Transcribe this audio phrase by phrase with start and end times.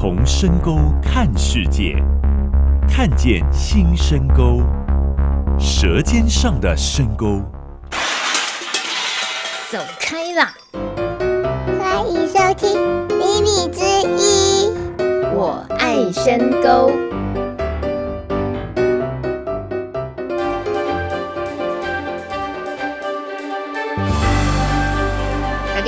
[0.00, 1.96] 从深沟看世界，
[2.88, 4.62] 看见新深沟，
[5.58, 7.42] 舌尖上的深沟。
[9.72, 10.54] 走开啦！
[11.80, 12.78] 欢迎收听
[13.16, 13.82] 《秘密之
[14.16, 14.70] 一》，
[15.34, 17.07] 我爱深沟。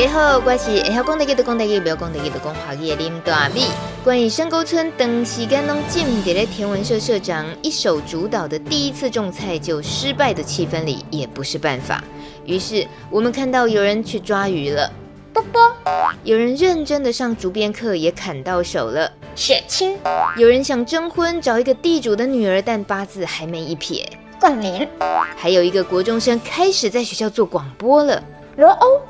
[0.01, 3.67] 家好，我是会晓讲台语的讲台语，不要讲台语的讲华语的林大米。
[4.03, 12.03] 关于深沟村长时间拢浸在了天文社社长一手主导的第一次种菜就失败的气氛里，也不是办法。
[12.47, 14.91] 于是我们看到有人去抓鱼了，
[15.35, 15.61] 波波；
[16.25, 19.99] 有人认真的上竹编课，也砍到手了，血清；
[20.39, 24.09] 有人想征婚，找一个地主的女儿，但八字还没一撇，
[24.41, 24.87] 冠名；
[25.37, 28.23] 还有一个国中生开始在学校做广播了，
[28.61, 29.01] 罗欧。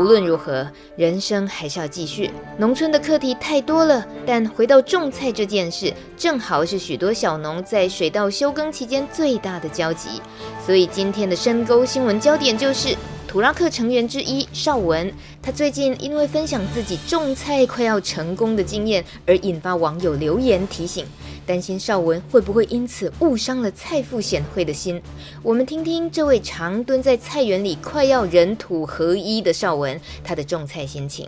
[0.00, 2.28] 无论如何，人生还是要继续。
[2.58, 10.20] 农村的课题太多了，但回到种菜这件事，正好是许多小农在水稻休耕期间最大的交集。
[10.66, 12.96] 所以今天的深沟新闻焦点就是
[13.28, 15.12] 土拉克成员之一邵文。
[15.42, 21.06] 他最近因为分享自己种菜快要成功的经验，而引发网友留言提醒。
[21.46, 25.02] 担心绍文会不会因此误伤了蔡富显惠的心？
[25.42, 31.26] 我们听听这位常蹲在菜园里快要人土合一的绍文，他的种菜心情。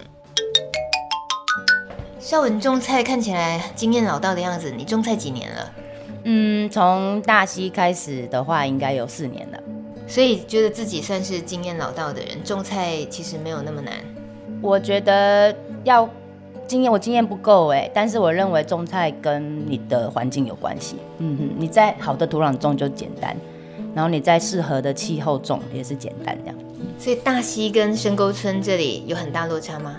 [2.20, 5.72] 绍文种菜看起来经验老道的样子，你种菜几年了？
[6.24, 9.58] 嗯，从大溪开始的话，应该有四年了。
[10.12, 13.94] 所以觉得自己算是经验老道的人，种菜其实没有那么难。
[14.60, 16.06] 我觉得要。
[16.64, 20.96] 经验我经验不够哎，但是我认为种菜跟你的环境有关系。
[21.18, 23.36] 嗯哼，你在好的土壤种就简单，
[23.94, 26.56] 然后你在适合的气候种也是简单这样。
[26.98, 29.96] 所以大溪跟深沟村这里有很大落差吗？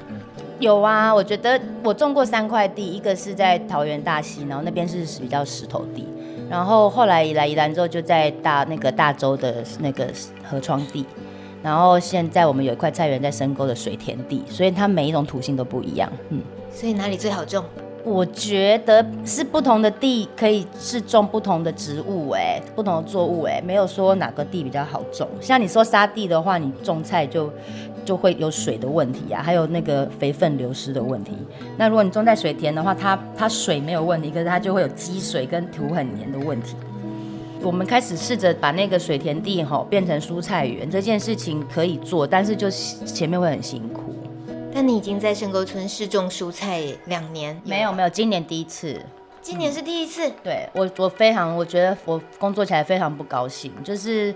[0.60, 6.08] 有啊，我觉得我种过三块地，一个是在桃园大溪，然后那边是比较石头地，
[6.54, 10.08] 然后后来来宜兰之后就在大那个大洲的那个
[10.48, 11.04] 河床地。
[11.64, 16.08] 然后现在我们有一块菜园在深沟的水田地，所以它每一种土性都不一样。
[16.30, 17.66] 嗯，所以哪里最好种？
[18.04, 25.28] 我觉得是不同的地可以是种不同的植物，哎，不同的作物，哎，没有说哪个地比较好种。
[25.42, 27.50] 像你说沙地的话，你种菜就
[28.06, 31.32] 就会有水的问题啊，还有那个肥分流失的问题。
[31.78, 36.76] 那如果你种在水田的话，它它水没有问题，可是它就会有积水跟土很黏的问题。
[37.62, 44.14] 我们开始试着把那个水田地哈变成蔬菜园，这件事情可以做，但是就前面会很辛苦。
[44.74, 47.62] 但你已经在深沟村试种蔬菜两年？
[47.64, 49.00] 没有没有，今年第一次。
[49.42, 50.28] 今年是第一次。
[50.28, 54.34] 嗯、对我我非常，我觉得我工作起来非常不高兴，就是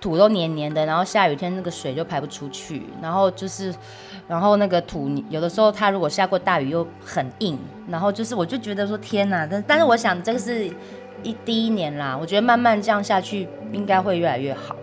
[0.00, 3.74] 土都黏黏的，然后下雨天那个水就排不出去，然后就是，
[4.26, 10.70] 然后那个土有的时候它如果下过大雨又很硬，然后就是我就觉得说天哪，但但是我想这个是。
[11.24, 14.76] 一第一年啦，我觉得慢慢这样下去应该会越来越好。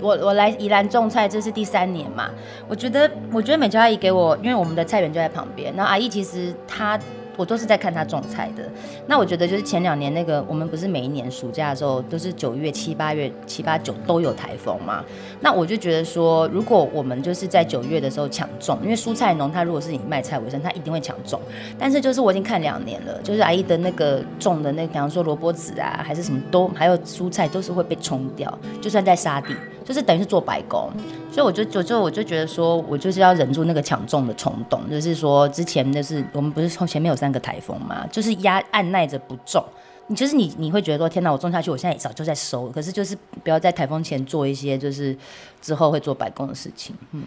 [0.00, 2.30] 我我来宜兰种菜，这是第三年嘛。
[2.68, 6.96] 我觉得我觉得美娇阿姨给我，因为我们的菜园就在旁边，然后阿姨其实她。
[7.40, 8.62] 我都是在看他种菜的。
[9.06, 15.02] 那我觉得就是前两年那个，我们不是每一年暑假的时候都是九月、七八月、七八九都有台风嘛？
[15.40, 21.40] 那我就觉得说，如果我们就是在九月的时候抢种，因为蔬菜农他如果是以卖菜为生，他一定会抢种。
[21.78, 29.56] 但是就是我已经看两年了，就是阿姨的那个种的那个，比方说萝卜籽啊，还是什么都，还有蔬菜都是会被冲掉，就算在沙地。
[29.82, 30.88] 就是等于是做白工，
[31.32, 39.64] 所以我就就就我就觉得说，我就是要忍住那个抢种的冲动，就是说之前就是我们不是从前面有三个台风嘛，就是压按耐着不种，
[40.08, 45.16] 你就是你你会觉得说天哪，我种下去，我现在早就在收，可是就是不要在台风前做一些就是
[45.60, 47.22] 之后会做白工的事情，嗯。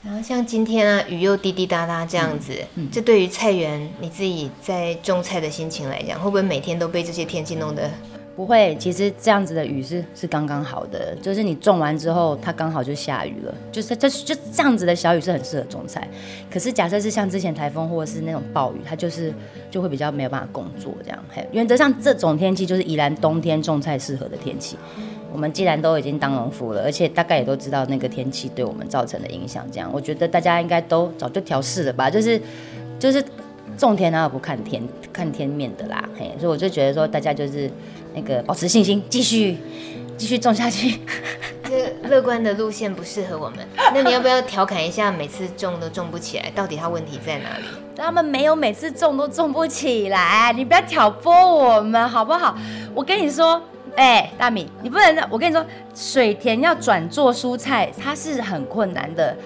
[0.00, 7.90] 然后像今天啊，雨又滴滴答答这样子，嗯嗯、这对于菜园你自己在种菜的心情来讲，会不会每天都被这些天气弄得？
[8.38, 16.08] 不会，其实这样子的雨是是刚刚好的，就是你种完之后，它刚好就下雨了，就是这就这样子的小雨是很适合种菜。
[16.48, 19.34] 可是假设是像之前台风或者是那种暴雨，它就是
[19.72, 21.18] 就会比较没有办法工作这样。
[21.28, 24.76] 嘿，原则上这种天气就是宜兰冬天种菜适合的天气。
[25.32, 32.40] 我们既然都已经当农夫了，而且大概也都知道那个天气对我们造成的影响，这样我觉得大家应该都早就调试了吧，就是
[33.00, 33.20] 就是。
[33.76, 34.82] 种田哪有不看天
[35.12, 37.70] 看天面的啦，嘿，所以我就觉得说，大家就是
[38.18, 39.56] 那个保持信心，继续
[40.16, 40.98] 继续种下去。
[41.62, 43.58] 这乐观的路线不适合我们，
[43.94, 47.64] 那你要不要调侃一下，每次种都种不起来，到底它问题在哪里？
[47.94, 52.56] 他们没有每次种都种不起来，你不要挑拨我们好不好？
[52.94, 53.60] 我跟你说，
[53.96, 59.36] 哎、欸，大米，你不能，我跟你说，水田要转做蔬菜，它是很困难的。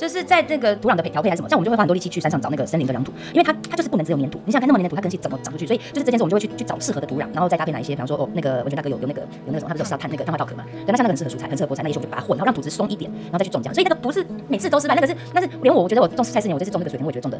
[0.00, 5.66] 就是在那个土壤的配调配还是什么，像我们就会花很多力气去山上找那个森林的良土，因为它它就是不能只有黏土，你想看那么黏的土，它根系怎么长出去？
[5.66, 13.74] 所以就是这件事，我们就会去去找适合的土壤，然后再搭配哪一些，比方说哦那个文泉大哥有有那个有那种他不是有沙滩那个碳化稻壳嘛，对，那像那个很适合蔬菜，很适合菠菜，那个时候就把它混，然后让土质松一点，然后再去种这样。
[13.74, 17.38] 所以那个不是每次都失败，那个是那是连我我觉得我种菜四年，我这次种那个水田，我也觉得种的。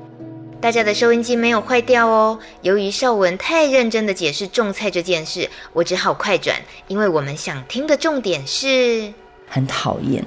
[0.60, 2.38] 大家的收音机没有坏掉哦。
[2.60, 6.54] 由于绍文太认真的解释种菜这件事，我只好快转，
[6.86, 9.10] 因为我们想听的重点是
[9.48, 10.22] 很讨厌。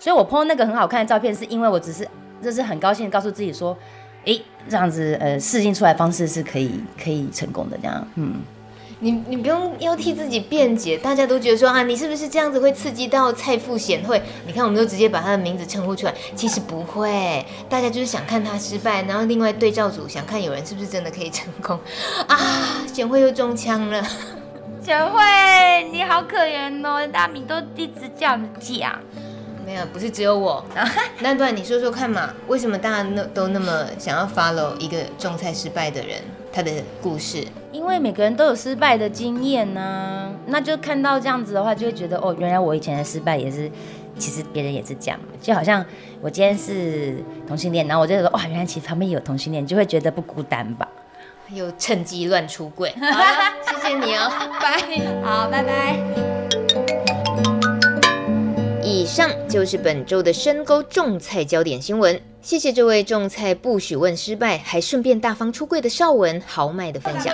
[0.00, 2.08] 所以我 po 那个很好看的照片，是因为我只是
[2.42, 3.76] 就是很高兴的告诉自己说，
[4.24, 8.40] 诶，这样子呃试镜出来方式是可以可以成功的这样，嗯。
[9.02, 14.20] 你你不用要替自己辩解，大家都觉得说啊，你是不是这样子会刺激到蔡富贤会？
[14.46, 21.80] 你看，我们都直接把他的名字称呼出来，其实不会，大家就是想看他失败，然后另外对照组想看有人是不是真的可以成功
[22.26, 22.36] 啊。
[22.92, 24.06] 贤惠又中枪了，
[24.82, 25.18] 贤惠
[25.90, 28.98] 你好可怜哦，大米都一直这样讲，
[29.70, 30.64] 没有，不是只有我，
[31.22, 36.18] 那段你说说看嘛，为什么大家那都那么想要 follow 一个种菜失败的人？
[36.52, 43.70] 他的故事，因为每个人都有失败的经验呢、啊，那就看到这样子的话，就会觉得哦，原来我以前的失败也是，
[44.18, 45.84] 其实别人也是这样，就好像
[46.20, 50.88] 我今天是同性恋，然后我就说哇，原来其实旁边有同性恋，就会觉得不孤单吧？
[51.50, 53.24] 又趁机乱出柜， 好了，
[53.64, 54.28] 谢谢你哦，
[54.60, 54.80] 拜，
[55.22, 56.59] 好， 拜拜。
[58.90, 62.20] 以上就是本周的深沟种菜焦点新闻。
[62.42, 67.32] 谢谢这位种菜不许问失败，还顺便大方出柜的邵文豪迈的分享。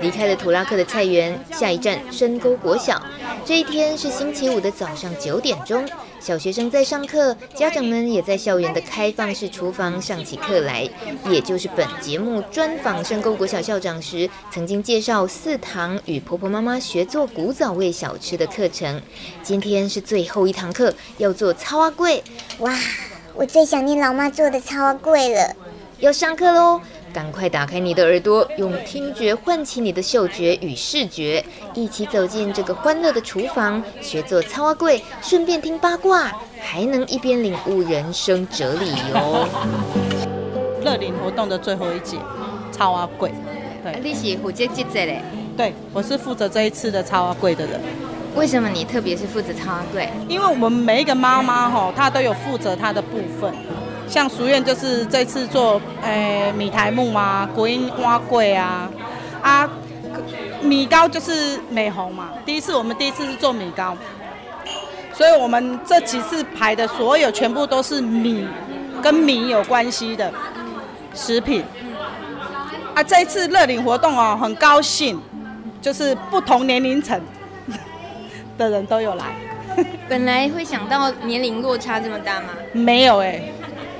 [0.00, 3.00] 离开了土拉克的菜园，下一站深沟国小。
[3.44, 5.86] 这一天是星期五的早上九点钟，
[6.26, 10.82] 小学生在上课，家长们也在校园的开放式厨房上起课来。
[11.30, 19.00] 也就是本节目专访深沟国小校长时，曾经介绍四堂与婆婆妈妈学做古早味小吃的课程。
[19.40, 22.20] 今天是最后一堂课，要做草仔粿。
[22.58, 22.76] 哇！
[23.32, 25.54] 我最想念老妈做的草仔粿了，
[26.00, 26.80] 要上课喽！
[27.16, 31.42] 赶快打开你的耳朵，用听觉唤起你的嗅觉与视觉，
[31.72, 36.30] 一起走进这个欢乐的厨房，学做草仔粿，顺便听八卦，
[36.60, 39.48] 还能一边领悟人生哲理哟。
[40.84, 42.18] 乐龄活动的最后一节，
[42.70, 43.30] 草仔粿。
[43.82, 45.22] 对，啊、你是负责这节嘞？
[45.56, 47.80] 对，我是负责这一次的草仔粿的人。
[48.34, 50.10] 为什么你特别是负责草仔粿？
[50.28, 53.50] 因为我们每一个妈妈哈，她都有负责她的部分。
[54.08, 58.88] 像俗院就是这次做诶、欸、米苔木啊，国英碗粿啊，
[59.42, 59.68] 啊
[60.62, 62.30] 米糕就是美红嘛。
[62.44, 63.96] 第一次我们第一次是做米糕，
[65.12, 68.46] 所以我们这几次排的所有全部都是米
[69.02, 70.32] 跟米有关系的
[71.14, 71.64] 食品。
[72.94, 75.20] 啊，这一次乐领活动哦，很高兴，
[75.82, 77.20] 就是不同年龄层。
[78.58, 79.26] 的人都有来，
[80.08, 82.48] 本来会想到年龄落差这么大吗？
[82.72, 83.52] 没有哎、欸，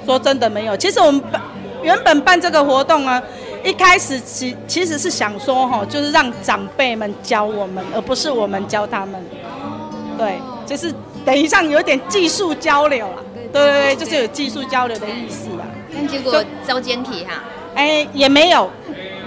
[0.07, 0.77] 说真的没有。
[0.77, 1.43] 其实我们办
[1.83, 3.23] 原本办这个活动啊，
[3.63, 9.23] 一开始其其实是想说哈，就是让长辈们教我们，而不是我们教他们。
[10.17, 10.95] 对，就是
[11.25, 13.19] 等于上有点技术交流啊。
[13.53, 15.67] 对对对，就是有技术交流的意思啊。
[15.95, 17.43] 但结果遭奸体哈？
[17.75, 18.71] 哎、欸，也没有，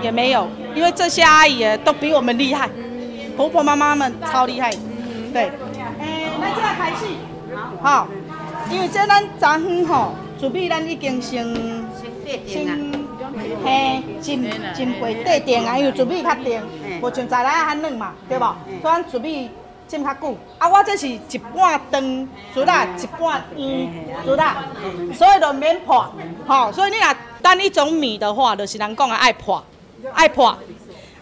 [0.01, 2.67] 也没有，因为这些阿姨都比我们厉害，
[3.37, 4.71] 婆婆妈妈们超厉害。
[5.31, 5.51] 对，
[5.99, 7.05] 哎，那就要开始，
[7.81, 8.07] 好，
[8.71, 11.45] 因为这咱昨昏吼，准备咱已经先
[12.47, 12.65] 先
[13.63, 16.61] 嘿，浸浸过地垫啊，因为准备较定，
[17.01, 18.55] 无像早来啊较软嘛，对无？
[18.81, 19.49] 所以咱准备
[19.87, 20.37] 浸较久。
[20.57, 23.89] 啊，我这是一半长竹仔，一半圆
[24.25, 24.55] 竹仔，
[25.13, 26.05] 所以就免破，
[26.47, 26.71] 吼。
[26.71, 29.61] 所以你若等一种米的话，就是人讲的爱破，
[30.13, 30.47] 爱破。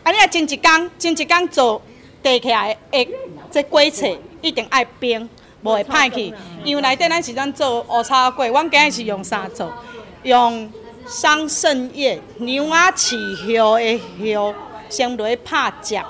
[0.04, 1.82] 啊，你若蒸一工，蒸一工做
[2.22, 3.10] 地起来会。
[3.50, 5.28] 这粿菜一定爱冰，
[5.62, 6.34] 无会歹去。
[6.64, 9.72] 因为内底咱是咱做乌草粿，阮今日是用啥做？
[10.24, 10.70] 用
[11.06, 14.56] 桑葚叶、牛仔刺叶的叶，
[14.90, 16.04] 先落去拍酱，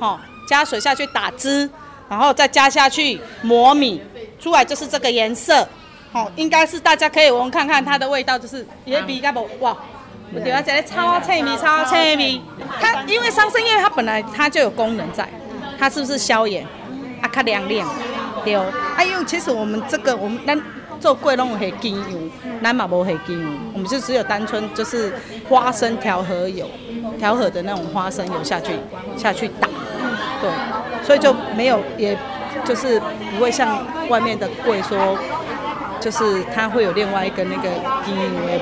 [0.00, 0.18] 吼，
[0.48, 1.68] 加水下去打汁，
[2.08, 4.02] 然后再加下去磨米，
[4.40, 5.68] 出来就是这个颜色，
[6.12, 9.76] 吼，应该是大家可以闻看看它的味道，就是也比较无哇，
[10.34, 12.42] 我觉得这个草仔脆米，草仔脆米，
[12.80, 15.28] 它因为桑葚叶它本来它就有功能在。
[15.78, 16.64] 它是不是消炎？
[17.20, 17.88] 啊，较凉凉，
[18.44, 18.54] 对。
[18.54, 20.60] 啊，因为其实我们这个，我们咱
[21.00, 22.18] 做粿拢有下鸡油，
[22.62, 25.12] 咱嘛无下鸡油，我们就只有单纯就是
[25.48, 26.66] 花生调和油，
[27.18, 28.72] 调和的那种花生油下去
[29.16, 29.68] 下去打，
[30.40, 30.50] 对。
[31.02, 32.16] 所以就没有，也
[32.64, 35.18] 就是不会像外面的粿说，
[35.98, 37.68] 就是它会有另外一个那个
[38.04, 38.60] 鸡油的味，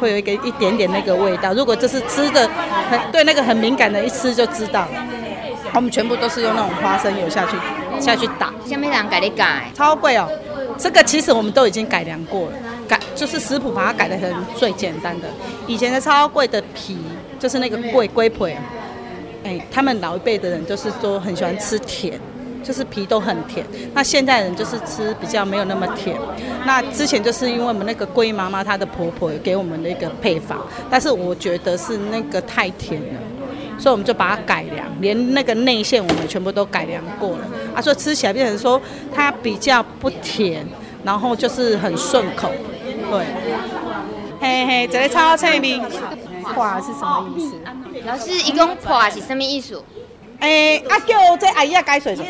[0.00, 1.52] 会有一个一点点那个味道。
[1.52, 2.48] 如果这是吃的
[2.90, 4.86] 很对那个很敏感的，一吃就知道。
[5.74, 7.56] 我们全部都是用那种花生油下去
[8.00, 8.52] 下去打。
[8.66, 9.70] 下面人改的改？
[9.74, 10.28] 超贵哦！
[10.78, 12.52] 这个其实我们都已经改良过了，
[12.88, 15.28] 改就是食谱把它改得很最简单的。
[15.66, 16.98] 以前的超贵的皮，
[17.38, 18.56] 就是那个贵龟皮，
[19.44, 22.18] 哎，他们老一辈的人就是说很喜欢吃甜。
[22.60, 23.64] 就是皮都很甜，
[23.94, 26.14] 那现代人就是吃比较没有那么甜。
[26.66, 30.58] 那之前就是因为我们那个龟妈妈她的婆婆给我们的一个配方，
[30.90, 33.20] 但是我觉得是那个太甜了，
[33.78, 38.80] 所以我们就把它改良，连那个内馅我们全部都改良过了啊，所以吃起来变成说
[39.14, 40.66] 它比较不甜，
[41.04, 42.50] 然后就是很顺口。
[43.10, 43.24] 对，
[44.40, 45.80] 嘿嘿，这个超脆皮，
[46.42, 47.54] 花是什么意思？
[48.04, 49.82] 老师，一共花是什么意思？
[50.40, 52.24] 诶、欸，啊叫这阿姨啊解说说。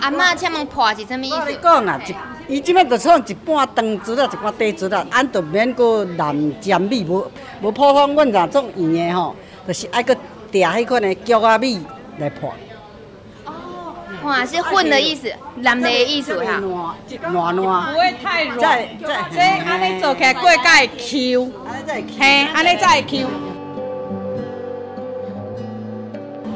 [0.00, 1.58] 阿妈，请问破是什么意思？
[1.62, 2.00] 讲啊，
[2.48, 7.24] 一伊即摆就创一半长子啦，一半短子啦，俺都免搁南煎米，无
[7.60, 10.16] 无普通，阮若种圆的吼，就是爱搁
[10.60, 11.80] 嗲迄款的脚仔米
[12.18, 12.52] 来破。
[13.44, 16.60] 哦，破是混的意思，南的意思哈。
[17.30, 18.58] 软软，不会太软。
[18.58, 21.52] 再再，这安尼做起来过盖 Q，
[22.18, 23.26] 嘿，安尼再 Q。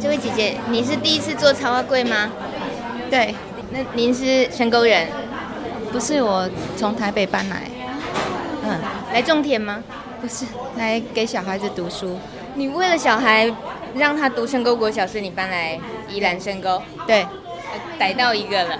[0.00, 2.30] 这位姐姐，你是第一次做草仔粿吗？
[3.10, 3.34] 对。
[3.72, 5.06] 那您是深沟人？
[5.92, 7.70] 不是，我从台北搬来。
[8.64, 8.80] 嗯，
[9.12, 9.80] 来种田吗？
[10.20, 10.44] 不是，
[10.76, 12.18] 来给小孩子读书。
[12.60, 13.50] 你为了小孩，
[13.94, 16.82] 让他读深沟国小，所以你搬来宜兰深沟？
[17.06, 17.26] 对。
[17.98, 18.78] 逮到一个了。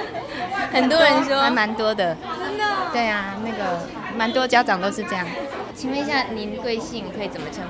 [0.72, 1.38] 很多人说。
[1.38, 2.16] 还蛮多的。
[2.42, 2.64] 真的？
[2.94, 3.86] 对啊，那个
[4.16, 5.26] 蛮多家长都是这样。
[5.74, 7.62] 请问一下，您贵姓可以怎么称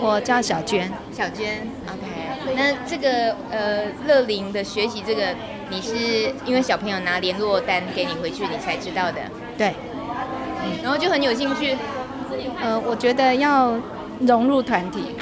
[0.00, 0.06] 呼？
[0.06, 0.90] 我叫小娟。
[1.12, 2.54] 小娟，OK。
[2.54, 5.26] 那这个呃乐龄的学习，这个
[5.68, 9.20] 你是因为小朋友拿联络单给你回去，你才知道的？
[9.58, 9.74] 对。
[10.64, 11.76] 嗯，然后就很有兴趣。
[12.62, 13.74] 呃，我觉得要
[14.20, 15.16] 融入团体，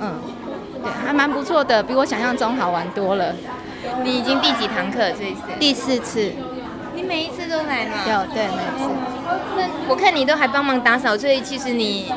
[0.00, 0.14] 嗯，
[0.82, 3.34] 对，还蛮不错的，比我想象中好玩多了。
[4.04, 5.10] 你已经第几堂课？
[5.12, 5.40] 这一次？
[5.58, 6.32] 第四次。
[6.94, 7.96] 你每一次都来吗？
[8.06, 8.90] 有，对，每次。
[9.56, 12.12] 那我看你都还帮忙打扫，所以其实你，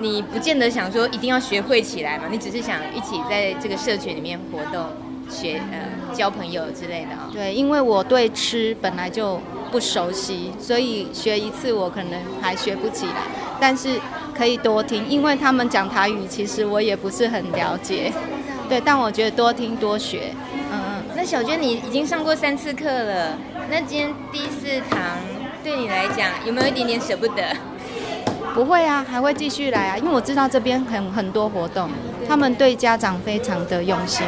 [0.00, 4.84] 你不见得想说一定要学会起来嘛，你只是想一起在这个社群里面活动，
[5.30, 7.32] 学呃交朋友之类的啊、哦。
[7.32, 13.22] 对，因为我对吃本来就不熟悉，所以学一次我可能还学不起来，
[13.58, 13.98] 但是
[14.38, 18.12] 可以多听，因为他们讲台语，其实我也不是很了解。
[18.68, 20.32] 对，但我觉得多听多学。
[20.70, 21.02] 嗯嗯。
[21.16, 23.36] 那小娟，你已经上过三次课了。
[23.68, 25.00] 那今天第四堂
[25.64, 27.42] 对你来讲有没有一点点舍不得？
[28.54, 31.90] 不会啊，还会继续来啊，因为我知道这边很很多活动，
[32.28, 34.24] 他们对家长非常的用心。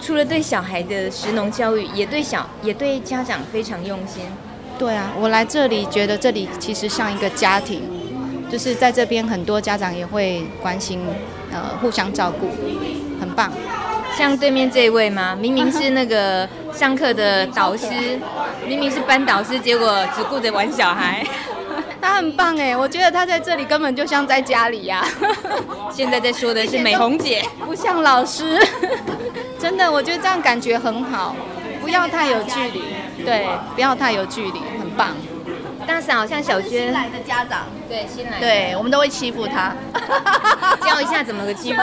[0.00, 4.24] 除了对小孩的食农教育，也对小也对家长非常用心。
[4.78, 7.82] 对啊，我来这里觉得这里其实像一个家庭，
[8.52, 11.00] 就是在这边很多家长也会关心，
[11.50, 12.50] 呃，互相照顾，
[13.18, 13.50] 很棒。
[14.14, 15.34] 像对面这一位吗？
[15.34, 17.86] 明明是那个 上课的导师，
[18.66, 21.26] 明明是班导师，结果只顾着玩小孩。
[21.98, 25.08] 他很棒哎，我觉得他在这里根本就像在家里呀、啊。
[25.90, 28.60] 现在在说的是美红姐，不像老师。
[29.58, 31.34] 真的，我觉得这样感觉很好，
[31.80, 32.82] 不要太有距离，
[33.24, 35.16] 对，不要太有距离，很棒。
[35.86, 39.72] 大嫂好像小娟新来的家长，对新来的，对我们都会欺负他，
[40.86, 41.80] 教一下怎么个欺负。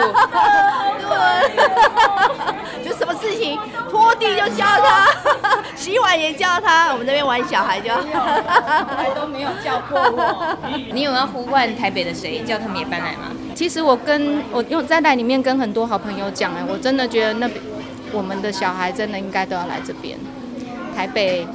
[1.00, 5.08] 对， 就什么事情拖地就教他，
[5.76, 6.92] 洗碗也教他。
[6.92, 10.58] 我们这边玩小孩就，还都没有教过我。
[10.92, 13.32] 你有要呼唤台北的谁，叫他们也搬来吗？
[13.56, 17.62] 其实我跟我用在那里面跟很多好朋友讲，哎，我真的觉得那边
[18.12, 20.18] 我们的小孩真的应该都要来这边。
[20.96, 21.46] 台北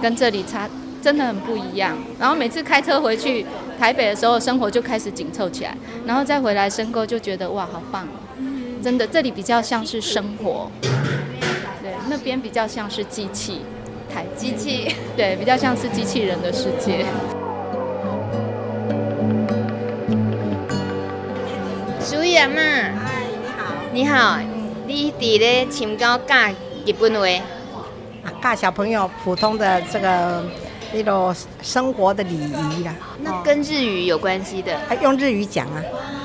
[0.00, 0.68] 跟这里差。
[1.04, 3.44] 真的很不一样，然后每次开车回去
[3.78, 8.08] 台北的时候，生活就开始紧凑起来，然后再回来深沟就觉得哇，好棒！
[8.82, 10.70] 真的，这里比较像是生活，
[11.82, 13.60] 对，那边比较像是机器，
[14.10, 17.04] 台机器，对，比较像是机器人的世界。
[22.00, 22.92] 淑玉阿嬷，
[23.92, 24.38] 你好，你好，
[24.86, 26.50] 你伫咧深沟教
[26.86, 27.28] 日本话？
[28.24, 30.42] 啊，教小朋友普通的这个。
[30.94, 35.82] 那种生活的礼仪啦，那跟日语有关系的，还用日语讲啊，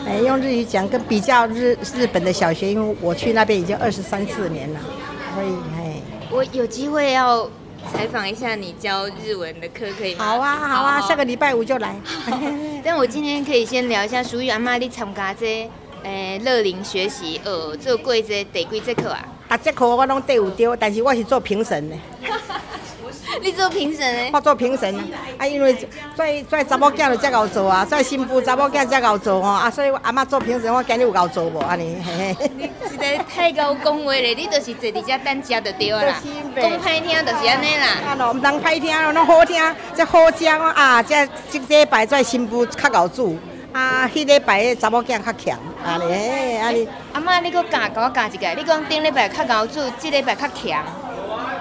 [0.07, 4.79] 哎，用日语讲，跟比较日日本的小学，因为我去那边已经二十三四年了，
[5.33, 5.95] 所以哎，
[6.31, 7.49] 我有机会要
[7.91, 10.25] 采访一下你教日文的课，可以吗？
[10.25, 11.95] 好啊，好啊，下个礼拜五就来。
[12.83, 15.69] 但我今天可以先聊一下，属于阿妈你参加这
[16.03, 19.25] 诶乐龄学习呃做过这第几节课啊？
[19.49, 21.95] 啊，这课我拢对有丢，但是我是做评审的。
[23.41, 24.29] 你做评审诶？
[24.33, 24.93] 我做评审
[25.37, 25.75] 啊，因为
[26.15, 32.01] 在在查某囝就遮贤做啊，在新妇查某囝遮贤做吼啊，所以我阿嬷做评审，我今日有够做无安尼？
[32.05, 32.51] 嘿嘿。
[32.57, 36.01] 你实在太高恭维咧，你就是坐伫遮等食就对啦。
[36.55, 37.87] 就是讲歹听就是安尼啦。
[38.07, 41.01] 啊，喏，唔通歹听，喏好听，这好食我啊！
[41.03, 43.37] 这这礼拜这新妇较够煮，
[43.71, 46.87] 啊，迄礼拜的查某囝较强，安尼，安尼。
[47.13, 50.83] 阿妈，你搁教教我教一个，你讲顶礼拜较够煮，即礼拜较强。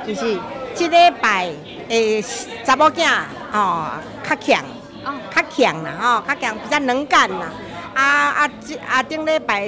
[0.07, 0.39] 就是，
[0.79, 1.51] 这礼拜
[1.89, 2.25] 诶
[2.65, 3.05] 查某囝
[3.53, 3.91] 哦
[4.23, 4.65] 较强，
[5.05, 7.51] 哦较强啦，哦较强，比较能干啦。
[7.95, 9.67] 啊啊，这啊顶礼拜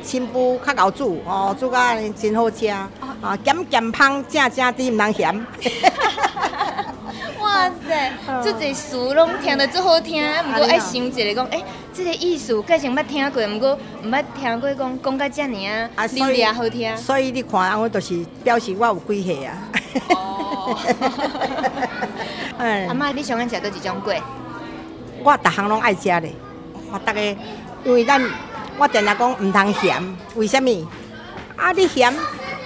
[0.00, 2.88] 新妇较够煮，哦煮甲真好食，啊
[3.44, 5.46] 咸咸芳，正正甜，毋通嫌。
[7.40, 8.12] 哇塞，
[8.44, 16.96] 这个词拢听得真好听，不过爱想一个讲，诶，这个意思个性捌听过，不过唔捌听过讲讲甲这尔啊，流利好听。
[16.96, 19.58] 所以你看，我就是表示我有几岁啊。
[20.10, 20.76] 哦。
[22.88, 24.20] 阿妈，你喜欢食倒一种粿？
[25.22, 26.32] 我逐项拢爱食咧，
[26.92, 27.20] 我逐个，
[27.84, 28.20] 因为咱
[28.78, 30.70] 我定定讲唔通咸，为什么？
[31.56, 32.16] 啊，你咸，啊，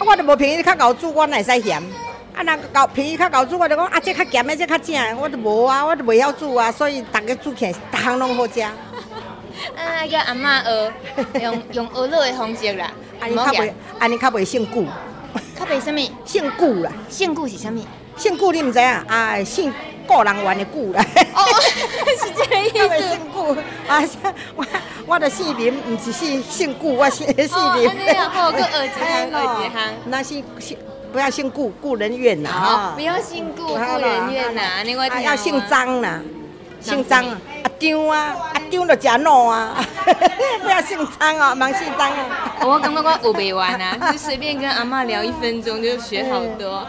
[0.06, 1.82] 我都无便宜你较够煮，我哪会使咸？
[2.34, 8.60] 啊，那够便宜较够煮，我就讲啊，这较咸的，这较正，我都无啊，我都袂晓煮啊，所以逐个煮起来，逐项拢好食。
[9.76, 10.92] 啊，个阿嬷学，
[11.42, 14.86] 用用学乐的方式啦， 安尼较袂，安尼较袂姓顾。
[15.58, 16.00] 较袂什么？
[16.24, 16.92] 姓顾啦。
[17.08, 17.78] 姓顾是啥物？
[18.16, 18.86] 姓顾你毋知影？
[18.86, 19.72] 啊，姓
[20.06, 21.04] 顾人怨的顾啦。
[21.34, 21.44] 哦，
[22.20, 23.08] 是这个意思。
[23.08, 23.52] 姓顾
[23.88, 24.02] 啊，
[24.56, 24.66] 我
[25.06, 27.48] 我的姓名，毋是姓姓顾，我 姓姓林。
[27.50, 29.82] 哦，安尼啊，好，搁学一项，学一项。
[30.06, 30.78] 那姓姓。
[31.10, 32.50] 不要姓顾，顾人怨呐！
[32.50, 34.82] 哈，不要姓顾，顾人怨呐！
[34.84, 36.20] 另外，要姓张呐，
[36.80, 39.74] 姓张啊，阿张啊，阿张就假孬啊！
[40.62, 42.26] 不要姓张啊，忙姓张啊！
[42.62, 46.86] 我感觉我学不完啊，就随便跟阿妈聊一分钟就学好多。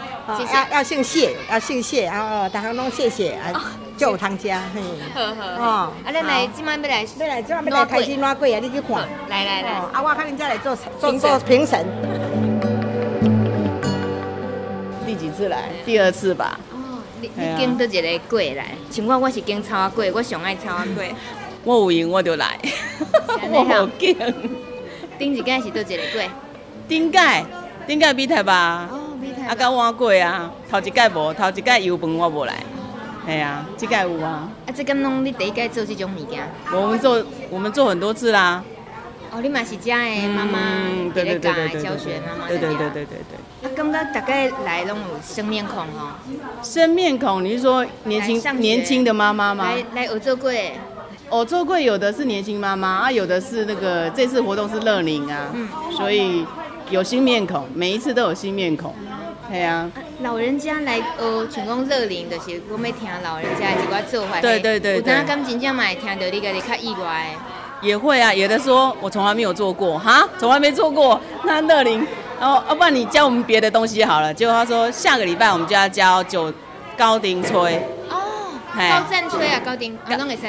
[0.52, 3.52] 要要姓谢，要姓谢，然后大家拢谢谢啊，
[3.96, 4.62] 就有汤家。
[5.14, 8.58] 呵呵哦，啊，咱来今晚要来，要来今晚要来开心碗粿啊！
[8.60, 8.96] 你去看，
[9.28, 11.84] 来来来，啊，我看你再来做做做评审。
[15.04, 15.70] 第几次来？
[15.84, 16.58] 第二次吧。
[17.20, 18.74] 哦，你你经倒一个过来？
[18.90, 21.04] 像我我是经草仔过，我上爱草仔过。
[21.64, 22.58] 我有闲我就来。
[23.52, 24.16] 我好惊。
[25.18, 26.22] 顶一届是倒一个过？
[26.88, 27.18] 顶届，
[27.86, 28.88] 顶届米太吧。
[29.46, 32.54] 啊，甲碗粿啊，头一届无，头一届油饭我无来。
[33.26, 34.48] 系啊，这届有啊。
[34.66, 36.40] 啊，这敢拢你第一届做这种物件？
[36.72, 38.64] 我们做，我们做很多次啦。
[39.30, 40.58] 哦，你嘛是家的妈妈，
[41.12, 43.38] 对对对对对，教学妈妈，对对对对对对。
[43.62, 46.12] 啊，感觉大概来拢有生面孔哦。
[46.62, 49.64] 生面孔，你是说年轻年轻的妈妈吗？
[49.66, 50.70] 来来学做粿，
[51.30, 56.46] 学做过有的是年轻妈妈啊，有的是那个这次活动是乐龄啊，嗯，所以
[56.88, 58.94] 有新面孔，每一次都有新面孔，
[59.50, 59.90] 对啊。
[60.22, 65.12] 老人家来学，像讲乐龄的是我没听老人家一寡做法，对对对对。
[65.12, 67.34] 有当感真正嘛会听到你个你较意外。
[67.82, 71.18] 也会啊，有的说我从来没有做过，哈，从来没做过。
[71.44, 72.06] 那乐龄，
[72.40, 74.32] 然后要不然你教我们别的东西好了。
[74.32, 76.50] 结果他说下个礼拜我们就要教九
[76.96, 77.76] 高丁吹。
[78.08, 79.98] 哦，高赞吹啊，高丁，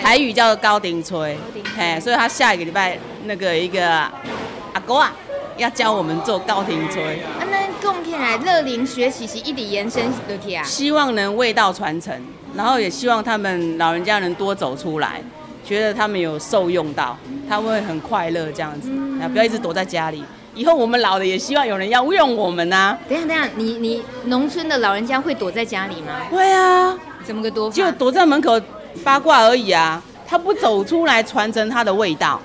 [0.01, 1.38] 台语叫做高丁吹。
[1.75, 5.13] 嘿，所以他下一个礼拜那个一个阿哥啊，
[5.58, 7.21] 要教我们做高丁吹。
[7.23, 10.63] 啊，那贡献来乐龄学习是一直延伸下去啊。
[10.63, 12.15] 希望能味道传承，
[12.56, 15.21] 然后也希望他们老人家能多走出来。
[15.63, 17.15] 觉得他们有受用到，
[17.47, 18.89] 他们会很快乐这样子，
[19.21, 20.23] 啊，不要一直躲在家里。
[20.53, 22.97] 以后我们老了也希望有人要用我们呐。
[23.07, 26.13] 等下等下，你你农村的老人家会躲在家里吗？
[26.29, 27.75] 会啊，怎么个躲法？
[27.75, 28.59] 就躲在门口
[29.03, 32.41] 八卦而已啊，他不走出来传承他的味道，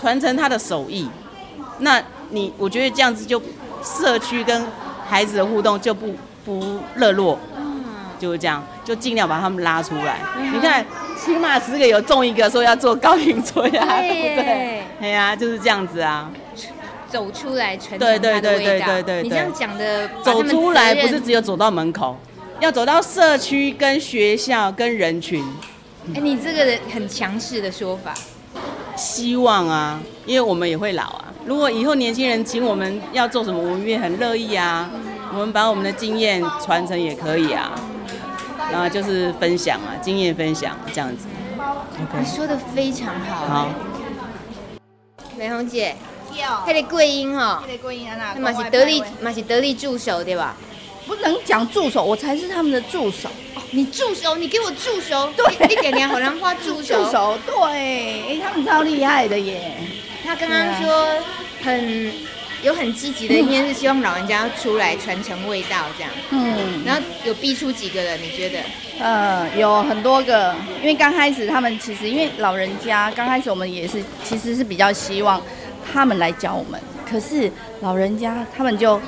[0.00, 1.08] 传承他的手艺。
[1.78, 3.40] 那你我觉得这样子就
[3.82, 4.64] 社区跟
[5.06, 7.84] 孩子的互动就不不热络，嗯
[8.18, 10.20] 就是这样，就尽量把他们拉出来。
[10.52, 10.84] 你看。
[11.18, 14.82] 起码十个有中一个说要做高龄村啊，对不对？
[15.00, 16.30] 哎呀，就是这样子啊，
[17.08, 18.40] 走出来传承他的味道。
[18.40, 22.16] 对对对对对对，你这样讲的，走出来不是只有走到门口，
[22.60, 25.44] 要走到社区、跟学校、跟人群。
[26.14, 28.14] 哎，你这个人很强势的说法。
[28.96, 31.24] 希望啊，因为我们也会老啊。
[31.44, 34.90] 如果以后年轻人请我们要做什么，我们也很乐意啊。
[35.32, 37.72] 我们把我们的经验传承也可以啊。
[38.72, 41.26] 然后就是分享啊，经验分享这样子。
[41.58, 42.20] Okay.
[42.20, 43.46] 你说的非常好。
[43.46, 43.68] 好。
[45.36, 45.94] 美红姐，
[46.66, 50.56] 那个桂英哈，那个桂英啊，那是得力，嘛是得力助手对吧？
[51.06, 53.28] 不能讲助手，我才是他们的助手。
[53.54, 55.32] 哦、你助手，你给我助手。
[55.36, 57.04] 对，你给年好人花助手。
[57.04, 59.76] 助手，对，哎，他们超厉害的耶。
[60.24, 61.22] 他刚刚说
[61.62, 62.12] 很。
[62.62, 66.10] 有很积极的一面，是希望老人家出来传承味道这样。
[66.30, 68.18] 嗯，然后有逼出几个人？
[68.20, 68.58] 你觉得？
[68.98, 75.40] 呃，有很多个，因为刚开始他们其实因为老人家刚开始我们也是其实是比较希望
[75.92, 79.00] 他们来教我们，可是老人家他们就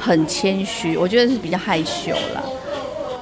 [0.00, 2.42] 很谦虚，我觉得是比较害羞啦。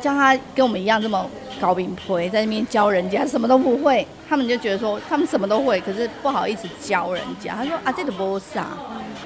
[0.01, 1.25] 叫他跟我们一样这么
[1.61, 7.55] 高品陪在那边教人家什么都不会，他们就觉得说他们什么都会，可是不好意思教人家。
[7.55, 8.67] 他说啊，这个不傻。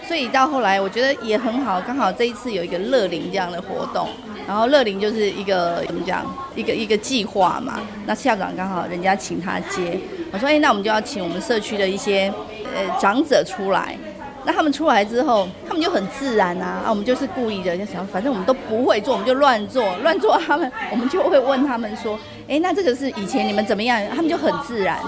[0.07, 4.09] 所以到后来，我觉得也很好，刚好这一次有一个乐龄这样的活动，
[4.47, 7.81] 然后乐龄就是一个怎么讲，一个一个计划嘛。
[8.05, 9.99] 那校长刚好人家请他接，
[10.31, 12.33] 我说哎，那我们就要请我们社区的一些
[12.75, 13.97] 呃长者出来。
[14.45, 20.39] 那他们出来之后，他们就很自然啊，啊，我们就是故意的，就想反正我们都不会做，我们就乱做，乱做。
[20.39, 24.01] 他们我们就会问他们说，哎，那这个是以前你们怎么样？
[24.15, 24.99] 他们就很自然。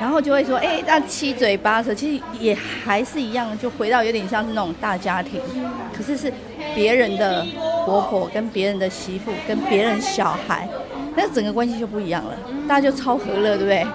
[0.00, 2.52] 然后就会说，哎，那七嘴八舌，其实也
[2.84, 5.40] 还是一样，就回到有点像是那种大家庭，
[5.96, 6.32] 可是是
[6.74, 7.46] 别人的
[7.86, 10.68] 婆婆跟别人的媳妇跟别人小孩，
[11.14, 12.34] 那整个关系就不一样了，
[12.68, 13.86] 大家就超和乐，对不对？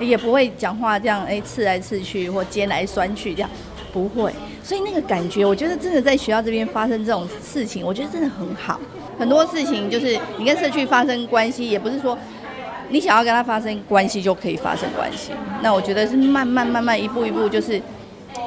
[0.00, 3.50] 也不会讲话这样，哎，刺来刺去或尖来酸去这样，
[3.92, 4.32] 不会。
[4.62, 8.80] 所以那个感觉，我觉得真的在学校这边发生这种事情，我觉得真的很好。
[9.18, 12.16] 很多事情就是你跟社区发生关系，也不是说。
[12.88, 17.82] 你想要跟他发生关系就可以发生关系，那我觉得是慢慢慢慢一步一步，就是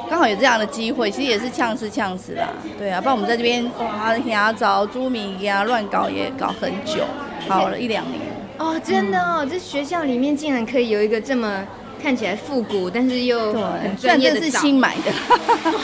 [0.08, 7.04] 刚好有这样的机会，其实也是呛死呛死啦，对啊，不然我们在这边哇，瞎找猪米呀，乱搞也搞很久，
[7.46, 8.29] 搞了一两年。
[8.60, 11.66] 哦，真的哦，这学校里面竟然可以有一个这么
[12.02, 15.10] 看起来复古，但是又很专业的， 是新买的，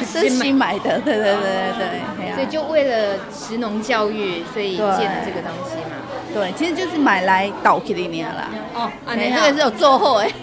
[0.05, 5.97] 是新买的，对对对对对，所以就为了食农教育，所以建了这个东西嘛。
[6.35, 8.51] 对，其实就是买来倒给你啦。
[8.75, 10.31] 哦，你这个是有做后哎。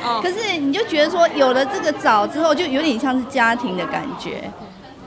[0.22, 4.50] 可是你就觉得说，有了这个枣之后，就有点像是家庭的感觉。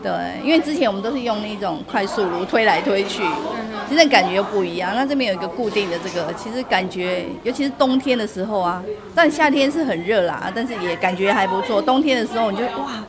[0.04, 0.12] 对，
[0.44, 3.24] 因为之前我们都是用那种快速炉推来推去，
[3.90, 4.92] 其实感觉又不一样。
[4.94, 8.84] 那这边有一个固定的这个，其实感觉，尤其是冬天的时候啊，
[9.16, 11.82] 但夏天是很热啦，但是也感觉还不错。
[11.82, 13.04] 冬天的时候，你就哇。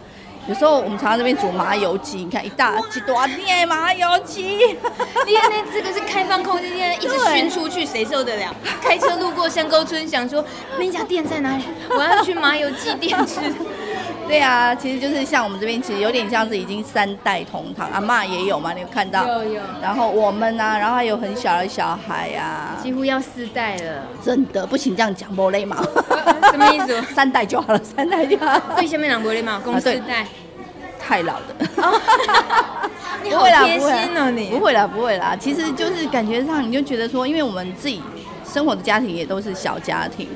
[0.46, 8.54] 有时候我们常常这边煮麻油鸡，你看一大几多店麻油鸡，你看那这个是开放空间，一直 熏出去，谁受得了？
[8.82, 10.44] 开车路过山沟村，想说
[10.78, 11.64] 那家店在哪里？
[11.88, 13.40] 我要去麻油鸡店吃。
[14.26, 19.26] 对啊，其实就是像我们这边，其实有点像是已经三代同堂，阿妈也有嘛，你有看到？
[19.26, 19.62] 有有。
[19.80, 24.02] 然后我们啊，然后还有很小的小孩呀、啊，几乎要四代了。
[24.22, 25.76] 真的不行这样讲，不礼貌。
[26.50, 27.00] 什么意思？
[27.14, 28.76] 三代就好了，三代就好了。
[28.78, 29.60] 为什么两不礼貌？
[29.60, 30.26] 共四代。
[30.98, 31.54] 太老的。
[33.22, 34.48] 你好贴心哦，你。
[34.48, 35.36] 不会啦，不会啦。
[35.38, 38.02] 其实就是感觉上，你就觉得说，因为我们自己
[38.46, 40.28] 生活的家庭也都是小家庭。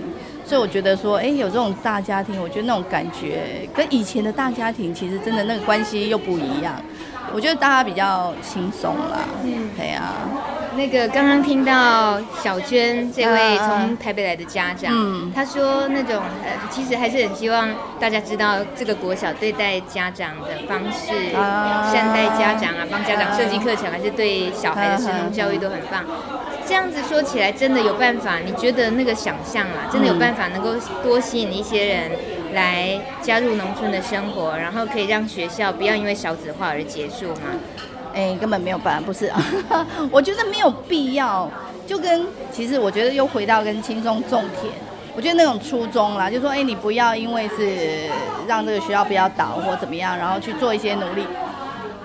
[0.49, 6.75] 所以我觉得说，哎，有这种大家庭，我觉得那种感觉跟以前的大家庭其实真的那个关系又不一样。
[7.35, 10.15] 我觉得大家比较轻松啦，嗯，对啊。
[10.77, 21.33] 那个刚刚听到小娟这位从台北来的家长，嗯，他说那种呃，其实还是很希望大家知道这个国小对待家长的方式，
[21.93, 26.05] 善待家长啊，帮家长设计课程，还是对小孩的食农教育都很棒。
[26.65, 28.39] 这样子说起来，真的有办法？
[28.45, 32.11] 你觉得那个想象啊，真的有办法能够多吸引一些人
[32.53, 37.43] 来加入农村的生活，然后可以让学校不要因为少子化而结束吗？
[38.15, 39.43] 哎，根本没有办法，不是啊，
[40.11, 41.51] 我觉得没有必要。
[41.87, 44.73] 就跟其实我觉得又回到跟轻松种田，
[45.17, 48.11] 我觉得那种初衷啦，就说哎，你不要因为是
[48.47, 51.27] 让这个学校不要倒或怎么样，然后去做一些努力。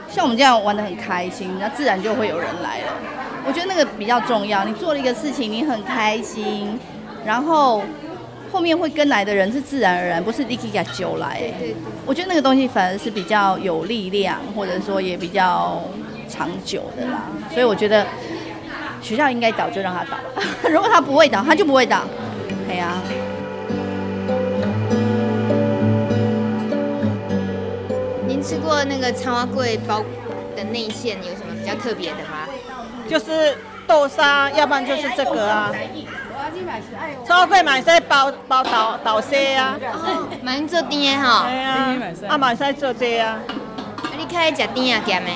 [0.10, 2.93] 像我们这样玩得很开心，那自然就会有人来了。
[3.45, 4.63] 我觉得那个比较重要。
[4.63, 6.79] 你做了一个事情，你很开心，
[7.25, 7.82] 然后
[8.54, 11.42] 后面会跟来的人是自然而然，不是立刻给他揪来。
[12.06, 15.82] 我觉得那个东西反而是比较有力量，或者说也比较
[16.30, 17.24] 长久的啦。
[17.52, 18.06] 所以我觉得
[19.02, 20.18] 学校应该倒就让他倒，
[20.70, 22.04] 如果他不会倒，他就不会倒。
[22.68, 23.02] 对呀。
[28.46, 30.04] 吃过那个草仔粿包
[30.54, 32.46] 的内馅有什么比较特别的吗？
[33.08, 35.72] 就是豆沙，要不然就是这个啊。
[37.25, 38.71] 草仔粿买些包包豆
[39.03, 39.77] 豆沙啊。
[40.41, 41.45] 买做甜的哈。
[41.47, 41.97] 对啊。
[42.29, 43.39] 啊，买些做这啊。
[43.97, 45.32] 啊，你开吃甜啊咸的？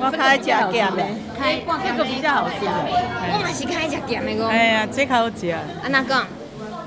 [0.00, 0.62] 我较爱食咸
[0.96, 1.04] 的。
[1.38, 2.56] 开这个比较好吃。
[2.62, 4.48] 我嘛是较爱食咸的个。
[4.48, 5.50] 哎呀，这较好食。
[5.50, 6.26] 啊，哪讲？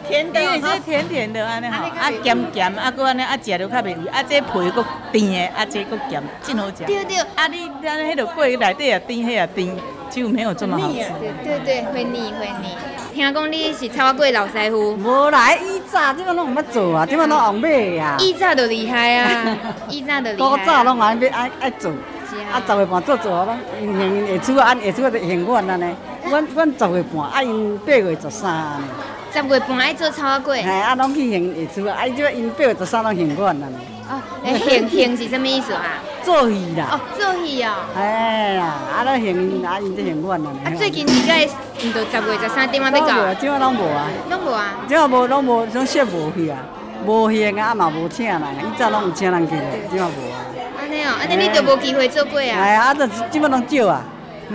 [0.06, 6.84] 甜的，因为这甜甜的安尼吼，啊咸咸，啊搁安尼啊食着较袂腻，啊这皮搁甜的，啊这搁咸，真好食。
[6.86, 9.78] 对对，啊你安尼迄个粿内底也甜，迄也甜，
[10.14, 11.00] 就没有这么好吃。
[11.44, 12.76] 对对，会腻会腻。
[13.14, 14.96] 听讲你是草仔粿老师傅。
[14.96, 18.18] 无来以早，这个拢毋捌做啊，这个拢红买啊。
[18.20, 19.58] 以早就厉害啊，
[19.90, 20.50] 以早就厉害。
[20.50, 21.92] 古早拢爱要爱爱做，
[22.52, 25.96] 啊十月半做做咯，因因下厝啊，下厝就现阮安尼，
[26.30, 28.80] 阮阮十月半，啊因八月十三。
[29.32, 30.64] 十月半爱做草仔粿。
[30.64, 33.68] 哎，啊，拢去现下厝啊，啊，伊即因八月十三拢现馆啦。
[34.10, 36.02] 哦，诶，现现是什么意思啊？
[36.24, 36.88] 做戏啦。
[36.92, 37.72] 哦，做戏哦。
[37.96, 39.36] 哎呀，啊，咱现
[39.66, 40.50] 啊，因即现馆啦。
[40.66, 43.34] 啊，最近应该毋到十月十三点啊，要到。
[43.36, 44.08] 怎啊拢无啊。
[44.30, 44.76] 拢无啊。
[44.88, 46.60] 怎啊无，拢无，种说无去啊，
[47.06, 50.38] 无现啊，啊嘛无请人，以前拢有请人去的，怎啊无啊。
[50.82, 52.44] 安尼哦，安尼你就无机会做过啊。
[52.60, 54.02] 哎呀，啊，就即马拢少啊。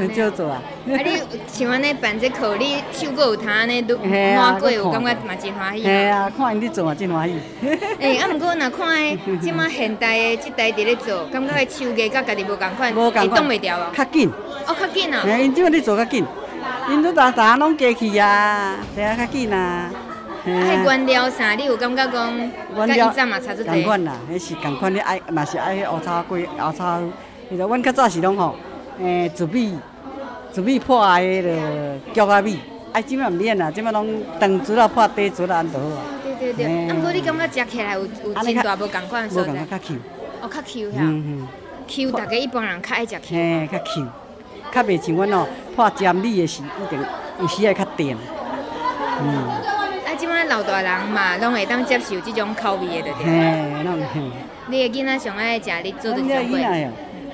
[0.15, 0.63] 少做啊！
[0.87, 5.85] 啊，你像安尼办这课，你手佫有通安尼都满过，有感觉嘛真欢喜。
[5.85, 7.35] 嘿啊，看因咧做嘛真欢喜。
[7.99, 13.87] 诶， 啊，毋过若看诶，即马现代诶即代伫咧做，感觉诶手艺甲家己无共款，会挡袂牢哦。
[13.95, 14.31] 较紧。
[14.67, 15.23] 哦，较紧啊。
[15.25, 16.25] 诶，因即马咧做较紧，
[16.91, 19.59] 因都逐逐项拢过去啊，对啊，较紧啊。
[19.59, 19.91] 啊，
[20.47, 22.51] 迄原料啥，你有感觉讲？
[22.77, 23.13] 原料。
[23.27, 23.69] 嘛差足济。
[23.69, 27.01] 共款啦，迄是共款，你爱嘛是爱迄乌草粿、乌草。
[27.51, 28.55] 其实阮较早是拢吼。
[29.01, 29.79] 诶，糯米，
[30.59, 32.59] 糯米破下个着搅啊米，
[32.93, 34.07] 啊，即摆毋免啦，即摆拢
[34.41, 36.03] 长竹啊破短竹啊安就好啊。
[36.25, 39.53] 对对对，啊，毋过你感觉食起来有有真大无共款所在？
[39.53, 39.97] 无共较 Q。
[40.43, 40.99] 哦，较 Q 吓。
[41.01, 41.49] 嗯嗯。
[41.87, 43.37] Q，大家一般人较爱食 Q。
[43.37, 44.07] 嘿，较 Q，
[44.73, 46.99] 较袂像阮哦破尖米的时一定
[47.41, 48.17] 有时会较甜。
[49.23, 49.29] 嗯。
[50.07, 53.25] 啊，即摆老大人嘛，拢会当接受即种口味的对。
[53.25, 54.21] 嘿，拢嘿。
[54.71, 56.89] 你的囡仔上爱食你做的这种粿。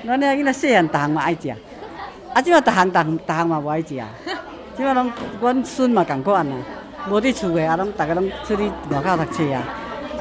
[0.05, 1.53] 咱遐囡仔细汉，逐项嘛爱食，
[2.35, 3.95] 啊，即马逐项、逐逐项嘛无爱食，
[4.75, 6.53] 即马拢阮孙嘛共款啊，
[7.09, 9.63] 无伫厝诶，啊，拢逐个拢出去外口读册啊，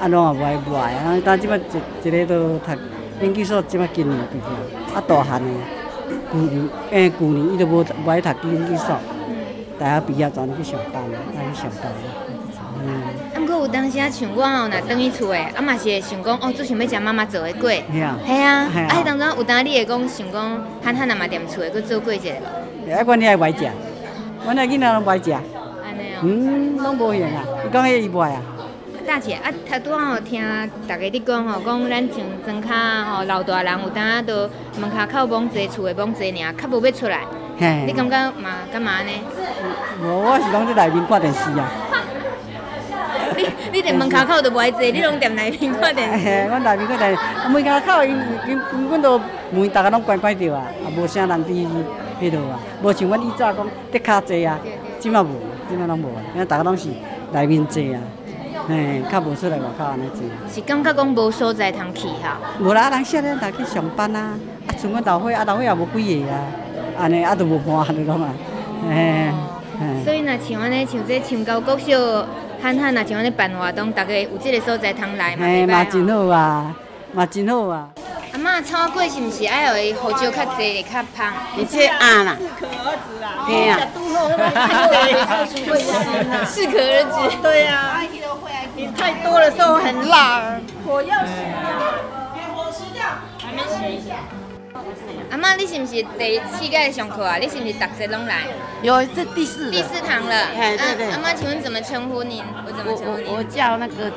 [0.00, 1.60] 啊，拢也无爱无爱啊，但即马一
[2.04, 2.70] 一个都读
[3.20, 5.50] 研究所，即马今年毕业，啊，大汉诶，
[6.32, 8.96] 旧年诶旧年伊都无无爱读研究所，
[9.76, 11.18] 大学毕业转去上班，啊
[11.52, 11.90] 去上班，
[13.54, 13.60] 嗯。
[13.60, 17.82] 有当时啊，想我哦，若转去厝诶，啊嘛是会想讲哦，最想要食妈妈做诶粿。
[17.92, 18.18] 系啊。
[18.26, 18.68] 系啊。
[18.88, 22.30] 啊，迄当中有当你会讲想讲，憨憨阿嘛踮厝诶，去做粿者。
[22.30, 23.70] 啊，阮遐会食，
[24.44, 25.32] 阮遐囡仔拢会食。
[25.32, 25.40] 安
[25.96, 26.20] 尼哦。
[26.22, 28.42] 嗯，拢无闲啊，伊讲迄伊袂啊。
[29.06, 30.42] 大姐，啊，头拄仔吼听
[30.88, 34.48] 大家伫讲吼，讲咱像庄卡吼老大人有当啊，都
[34.80, 37.20] 门口口罔济，厝诶罔济尔，较无要出来。
[37.58, 37.84] 嘿。
[37.86, 38.50] 你感觉嘛？
[38.72, 39.10] 干嘛呢？
[40.02, 41.70] 无，我是讲伫内面看电视啊。
[43.36, 46.24] 你你连门口口都无爱坐，你拢踮内面看电视。
[46.24, 48.10] 嘿，阮内面看电视，门口口因
[48.48, 49.18] 因因阮都
[49.50, 51.66] 门逐个拢关关着啊，也无啥人伫
[52.20, 53.56] 迄落啊，无像阮以前讲
[53.90, 54.58] 得较济啊，
[54.98, 55.28] 即马无，
[55.68, 56.88] 即马拢无啊，因为逐个拢是
[57.32, 58.00] 内面坐啊，
[58.68, 60.22] 嘿，较无出来外口安尼坐。
[60.52, 62.38] 是感觉讲无所在通去哈？
[62.60, 64.34] 无啦，人少年逐去上班啊，
[64.68, 66.38] 啊，像阮老伙啊，老伙也无几个啊，
[66.98, 68.28] 安尼啊都无伴安尼拢啊，
[68.88, 69.30] 嘿，
[69.80, 70.04] 嘿。
[70.04, 71.98] 所以若像安尼，像这青高国小。
[72.64, 75.44] 憨憨啊，像安尼办活动，大家有这个所在通来嘛？
[75.44, 76.74] 嘿，嘛真好啊，
[77.12, 77.90] 嘛真好啊。
[78.32, 81.34] 阿妈炒粿是毋是爱有伊胡椒较济，较香？
[81.58, 83.44] 你这啊啦，适可而止啦。
[83.46, 83.78] 对呀。
[86.46, 87.36] 适可而止。
[87.42, 88.00] 对呀。
[88.74, 90.58] 你太多的时候很辣。
[90.86, 91.28] 火要熄
[91.60, 91.68] 掉，
[92.34, 93.04] 给火熄掉，
[93.44, 94.08] 还没熄。
[95.30, 97.36] 阿妈，你是不是第四届上课啊？
[97.36, 98.42] 你是不是逐节拢来？
[98.82, 100.48] 有，这第四第四堂了。
[100.54, 101.10] 对对对。
[101.10, 102.42] 阿妈，请问怎么称呼您？
[102.66, 103.26] 我怎么称呼您？
[103.34, 104.10] 我叫那个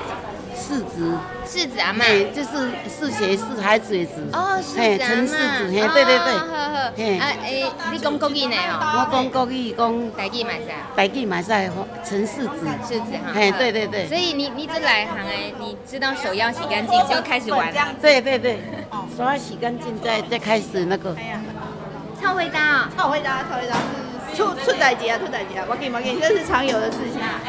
[0.58, 1.18] 世子。
[1.46, 2.04] 世子阿妈。
[2.34, 4.14] 就是是学是孩子的子。
[4.34, 4.98] 哦，世子阿妈。
[4.98, 6.34] 陈世子，嘿，对对对。
[6.34, 6.78] 好好。
[6.78, 6.92] 啊
[7.46, 8.56] 诶，你讲国语呢？
[8.72, 9.08] 哦。
[9.08, 10.78] 我讲国语，讲台语嘛是啊。
[10.96, 11.70] 台语嘛是啊，
[12.04, 12.68] 陈世子。
[12.88, 13.32] 世子哈。
[13.34, 14.08] 嘿，对对对。
[14.08, 17.88] 所以你你这来行诶，你知道手要洗干净就开始玩了。
[18.02, 18.60] 对对对。
[19.16, 21.16] 手要洗干净，再再开始那个。
[22.22, 23.78] 超会搭，超会搭，超会搭，
[24.36, 27.40] 出出代志啊，出代志啊，我给你，我给你，这是常有的事情啊。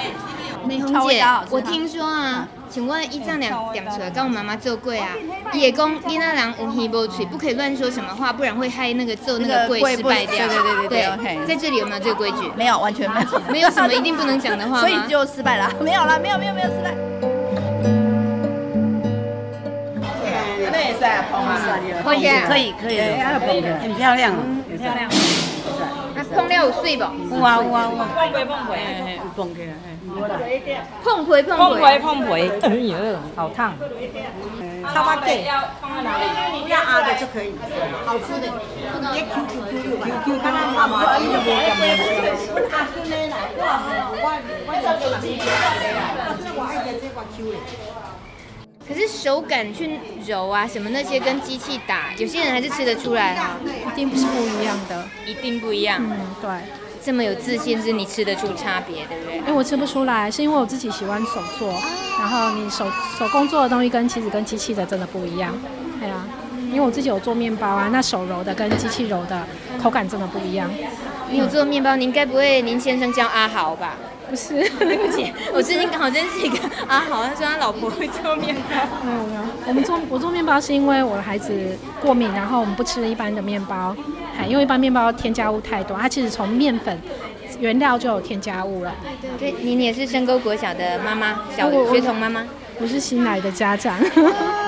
[0.67, 5.09] 美红姐，我听说啊，请问一丈两点出来跟我妈妈做粿啊，
[5.53, 10.47] 也讲囡仔人有耳无嘴，不可以乱说什么话，不然会害那个做那个柜失败掉。
[10.47, 12.51] 对对对对对，在这里有没有这个规矩？
[12.57, 15.71] 没有，完全没有， 没有什么一定不能讲的话，所以就失败了。
[15.81, 16.95] 没有了，没有没有没有失败。
[20.71, 21.25] 那也是啊，
[22.05, 23.01] 可以可以可以，
[23.81, 24.33] 很漂亮。
[24.69, 25.13] 很漂亮，啊，
[26.35, 27.03] 碰了有水不？
[27.03, 28.73] 有啊有啊有啊，碰皮碰皮，
[29.05, 29.87] 嘿，有碰起来，嘿，
[31.05, 32.29] 碰皮碰皮，碰皮碰皮，
[32.63, 33.59] 哎呦，好烫。
[34.95, 37.53] 超巴给，不要压的就可以，
[38.07, 38.47] 好吃的。
[39.13, 41.85] 别 Q Q Q Q Q，刚刚妈妈伊都无讲咩，
[42.73, 43.63] 阿孙呢来，我
[44.23, 44.27] 我
[44.67, 45.43] 我就做自己来，
[46.57, 46.61] 我
[47.37, 47.55] Q 的。
[48.89, 56.01] 可是手感去揉啊，什么那些跟机器打，有些人还是吃得出来啊，一定不是不一样的，一定不一样。
[56.01, 56.51] 嗯，对。
[57.01, 59.37] 这么有自信，是你吃得出差别，对不对？
[59.39, 61.73] 因为我吃不出来，是因为我自己喜欢手做，
[62.19, 62.87] 然后你手
[63.19, 65.55] 手工做的东西跟其实跟机器的真的不一样。
[66.01, 66.27] 对啊，
[66.71, 69.47] 因为我自己有做面包啊，那手揉的跟机器揉的
[69.81, 70.71] 口感真的不一样。
[71.31, 73.95] 你有做面包，您该不会您先生叫阿豪吧？
[74.29, 78.61] 不是，对不起，我最近刚好认识一个啊，好像说他老婆会做面包。
[79.03, 81.53] 没有没有，我们做我做面包是因为我的孩子
[82.01, 83.97] 过敏，然后我们不吃一般的面包，
[84.47, 86.99] 因为一般面包添加物太多，它其实从面粉
[87.59, 88.95] 原料就有添加物了。
[89.21, 92.45] 对对对，您也是深沟国小的妈妈，小学童妈妈。
[92.81, 93.99] 我是新来的家长，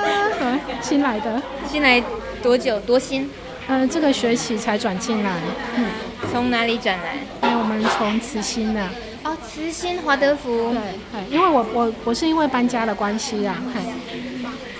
[0.81, 2.03] 新来的，新来
[2.43, 2.81] 多久？
[2.81, 3.31] 多新？
[3.69, 5.31] 嗯、呃，这个学期才转进来。
[5.77, 5.85] 嗯，
[6.33, 7.49] 从哪里转来？
[7.49, 8.81] 因为我们从慈心的。
[9.25, 10.73] 哦，慈心华德福。
[10.73, 13.57] 对，因为我我我是因为搬家的关系啊，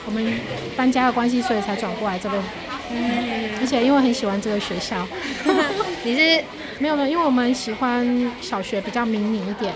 [0.07, 0.33] 我们
[0.77, 2.43] 搬家的关系，所以才转过来这边。
[2.91, 5.07] 嗯，而且因为很喜欢这个学校。
[6.03, 6.43] 你是
[6.79, 9.75] 没有没有，因为我们喜欢小学比较明理一点。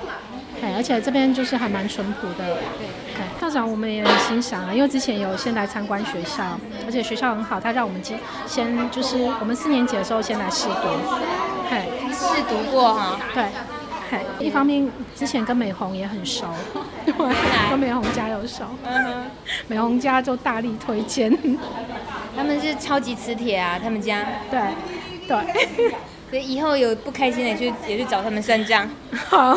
[0.75, 2.57] 而且这边就是还蛮淳朴的。
[3.15, 10.89] 对，校长我们也很欣赏啊，因为之前有先来参观学校，而且学校很好，他让我们先先就是我们四年级的时候先来试读，
[11.69, 13.21] 嘿，试读过哈。
[13.35, 13.45] 对，
[14.11, 16.47] 嘿， 一方面之前跟美红也很熟，
[17.05, 17.15] 对，
[17.71, 19.25] 跟美红家有熟，嗯，
[19.67, 21.31] 美红家就大力推荐，
[22.37, 24.61] 他们是超级磁铁啊，他们家，对，
[25.27, 25.95] 对。
[26.31, 28.91] 所以以后有不开心的，去也去找他们算账。
[29.29, 29.57] 好，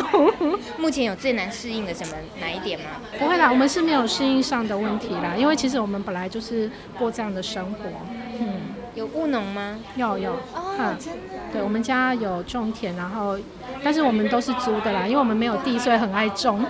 [0.78, 2.86] 目前有最难适应的什么哪一点吗？
[3.18, 7.90] 不会啦，我们是没有适应上的问题啦，因为其实我们本来就是过这样的生活。
[8.98, 9.76] 嗯，有务农吗？
[9.94, 10.32] 有有。
[10.54, 11.20] 哦，嗯、真的。
[11.52, 13.38] 对，我们家有种田，然后
[13.82, 16.64] 但是我们都是租的啦，因为我们没有地，所以很爱种。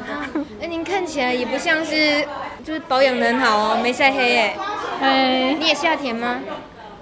[0.60, 2.22] 哎、啊，您看起来也不像是
[2.62, 4.56] 就是保养得很好哦，没晒黑哎。
[5.00, 6.40] 哎，你也下田吗？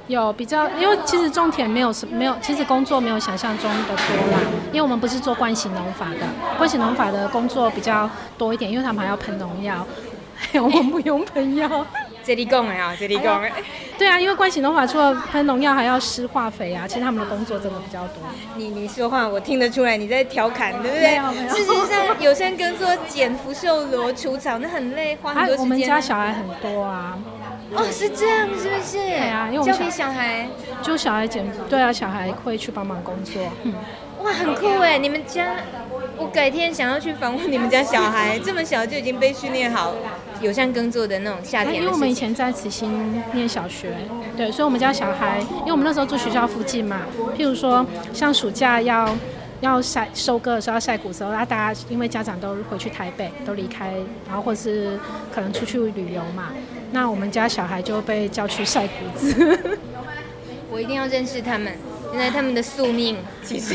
[0.07, 4.39] 有比较，因为其实种田没有什没有，其实工作没有想象中的多啦。
[4.71, 8.09] 因为我们不是做惯性农法的，惯性农法的工作比较
[8.39, 9.85] 多一点，因为他们还要喷农药，
[10.55, 11.85] 我们不用喷药。
[12.27, 13.49] 这里讲的啊，这里讲的。
[13.97, 18.17] 对啊，因为惯行农法除了喷农药，还要施化肥啊，其实他们的工作真的比较多。
[18.57, 21.49] 你你说话我听得出来你在调侃，对不对？
[21.49, 25.61] 事实上，有山耕作、捡福寿螺、除草，那很累，花很多时间。
[25.61, 27.17] 我们家小孩很多啊。
[27.75, 28.99] 哦，是这样，是不是？
[28.99, 30.49] 对啊，因为我们教给小孩，
[30.83, 33.41] 就小孩捡，对啊，小孩会去帮忙工作。
[33.62, 33.73] 嗯，
[34.23, 34.99] 哇，很酷哎！
[34.99, 35.47] 你们家，
[36.17, 39.95] 我改天想要去访问你们家小孩，这么小就已经被训练好
[40.40, 41.77] 友善耕作的那种夏天。
[41.77, 43.94] 因为我们以前在慈心念小学，
[44.37, 47.03] 对，所以我们家小孩，因为我们那时候住学校附近嘛，
[47.37, 49.16] 譬如说像暑假要
[49.61, 53.94] 要晒收割的时候要晒谷的时候，那大家因为家长都回去台北，都离开，
[54.27, 54.99] 然后或是
[55.35, 56.53] 可能出去旅游嘛。
[56.92, 59.79] 那我们家小孩就被叫去晒谷子，
[60.70, 61.72] 我一定要认识他们。
[62.12, 63.75] 原来他们的宿命其实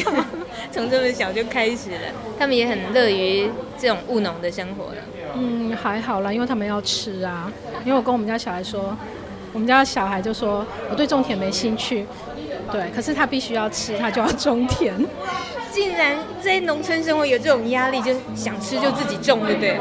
[0.71, 2.07] 从这么小就开始了，
[2.39, 5.01] 他们也很乐于这种务农的生活了。
[5.35, 7.51] 嗯，还好啦，因为他们要吃啊。
[7.85, 8.95] 因为我跟我们家小孩说，
[9.53, 12.05] 我们家小孩就说我对种田没兴趣，
[12.71, 14.93] 对，可是他必须要吃，他就要种田。
[15.71, 19.79] 竟然在农村生活有这种压力，就想吃就自己种，对不对？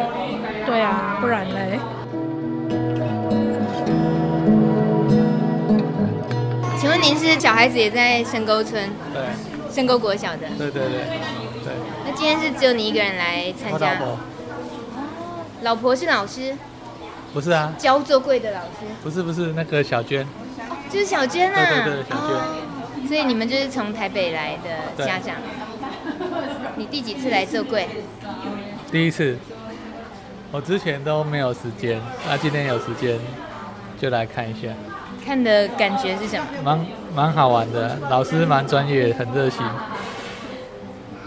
[0.65, 1.81] 对啊，不然嘞。
[6.79, 8.89] 请问您是小孩子也在深沟村？
[9.13, 9.23] 对，
[9.75, 10.47] 深沟国小的。
[10.57, 10.93] 对对对，
[11.65, 11.73] 对。
[12.07, 14.01] 那今天是只有你一个人来参加？
[15.63, 15.95] 老婆。
[15.95, 16.55] 是老师？
[17.33, 17.73] 不是啊。
[17.79, 18.87] 教做柜的老师？
[19.03, 20.27] 不是不是，那个小娟。
[20.91, 21.85] 就是小娟啊。
[21.85, 22.37] 对对对，小娟。
[22.37, 25.37] 哦，所以你们就是从台北来的家长。
[26.77, 27.89] 你第几次来做柜？
[28.91, 29.37] 第一次。
[30.53, 33.17] 我之前都没有时间，那今天有时间
[34.01, 34.67] 就来看一下。
[35.25, 36.45] 看的感觉是什么？
[36.65, 39.65] 蛮蛮好玩的，老师蛮专业，很热心。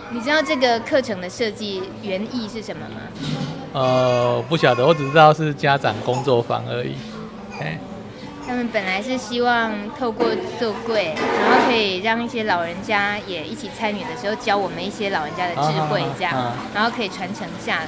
[0.10, 2.98] 你知道这个课程的设计原意是什么吗？
[3.74, 6.96] 呃，不晓得，我只知道是家长工作坊而已。
[8.46, 10.28] 他们本来是希望透过
[10.60, 17.88] 做柜，然后可以让一些老人家也一起参与的时候，教我们一些老人家的智慧，这样，啊啊啊、然后可以传承下来。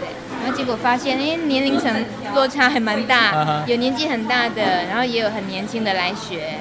[0.00, 0.08] 对
[0.42, 6.58] 然后结果发现，哎，年龄层落差还蛮大，有年纪很大的，然后也有很年轻的来学，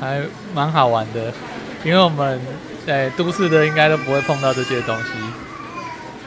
[0.00, 0.20] 还
[0.52, 1.32] 蛮好玩的。
[1.84, 2.40] 因为我们
[2.84, 5.12] 在都市的应该都不会碰到这些东西。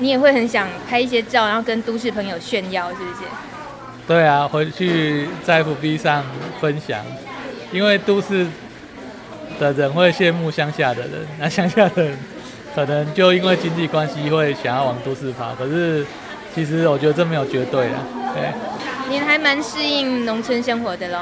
[0.02, 3.20] 你也会很想拍一些照，然后跟都市朋友炫耀，是不是？
[4.06, 6.24] 对啊，回去在 FB 上
[6.60, 7.00] 分享，
[7.72, 8.46] 因为都市
[9.60, 12.18] 的人会羡慕乡下的人，那乡下的人
[12.76, 16.06] 可能就因为经济关系会想要往都市跑，可是。
[16.54, 17.96] 其实我觉得这没有绝对的，
[18.36, 18.52] 对。
[19.08, 21.20] 你还蛮适应农村生活的喽？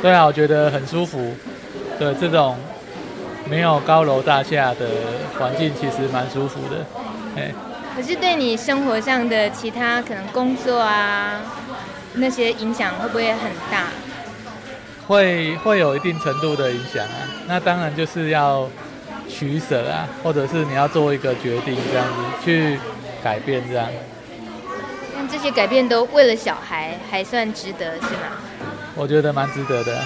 [0.00, 1.34] 对啊，我觉得很舒服。
[1.98, 2.56] 对，这种
[3.46, 4.86] 没有高楼大厦的
[5.36, 6.86] 环境，其实蛮舒服的。
[7.36, 7.52] 哎。
[7.98, 11.40] 可是对你生活上的其他可能工作啊，
[12.14, 13.86] 那些影响会不会很大？
[15.08, 17.26] 会会有一定程度的影响啊。
[17.48, 18.70] 那当然就是要
[19.28, 22.78] 取舍啊，或者是你要做一个决定，这样子去
[23.20, 23.88] 改变这样。
[25.16, 28.38] 但这些改变都为了小孩，还算值得是吗？
[28.94, 30.00] 我觉得蛮值得的。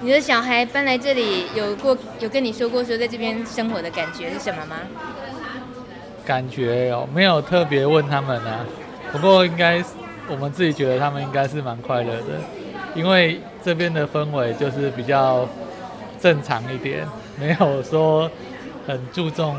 [0.00, 4.76] 你的小孩搬来这里有过有跟你说过说在这边生活的感觉是什么吗？
[6.28, 8.60] 感觉哦，没有特别问他们啊。
[9.10, 9.82] 不过应该
[10.28, 12.36] 我们自己觉得他们应该是蛮快乐的，
[12.94, 15.48] 因为这边的氛围就是比较
[16.20, 17.08] 正常一点。
[17.40, 18.30] 没有说
[18.86, 19.56] 很注重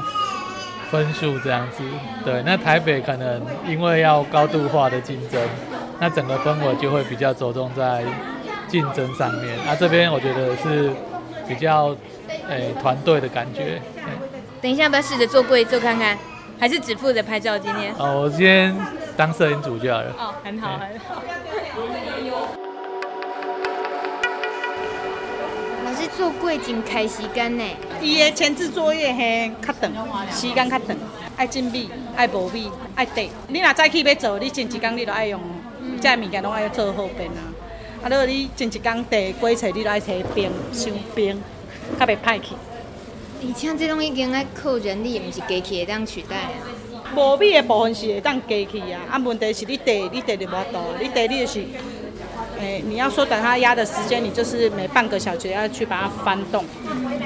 [0.91, 1.82] 分数这样子，
[2.24, 2.43] 对。
[2.45, 5.41] 那台北可能因为要高度化的竞争，
[5.99, 8.03] 那整个氛围就会比较着重在
[8.67, 9.57] 竞争上面。
[9.65, 10.91] 那这边我觉得是
[11.47, 11.95] 比较
[12.47, 13.82] 诶团队的感觉。
[14.61, 16.15] 等一下，要不要试着做柜做看看？
[16.60, 17.93] 还是只负责拍照今天？
[17.97, 18.76] 哦，我今天
[19.16, 20.14] 当摄影组就好了。
[20.18, 21.24] 哦，很好，很好。
[26.18, 27.64] 做柜真开时间呢，
[28.01, 29.89] 伊的前置作业嘿较长，
[30.30, 30.88] 时间较长，
[31.38, 33.30] 爱精美，爱无美，爱地。
[33.47, 35.39] 你若早起要做，你前一工你都爱用，
[36.01, 37.39] 这物件拢爱做好边啊。
[38.03, 41.41] 啊，如果你前一工地过册，你都爱提冰、伤冰，
[41.97, 42.53] 较袂歹去。
[43.41, 46.51] 而且这种已经爱靠人力，毋是机器会当取代啊。
[47.15, 51.63] 无米的部分是会当机器啊，啊，问题是你地，你地就无多，你地你就是。
[52.61, 56.65] 哎，你要说等它压的时间，你就是每半个小时要去把它翻动，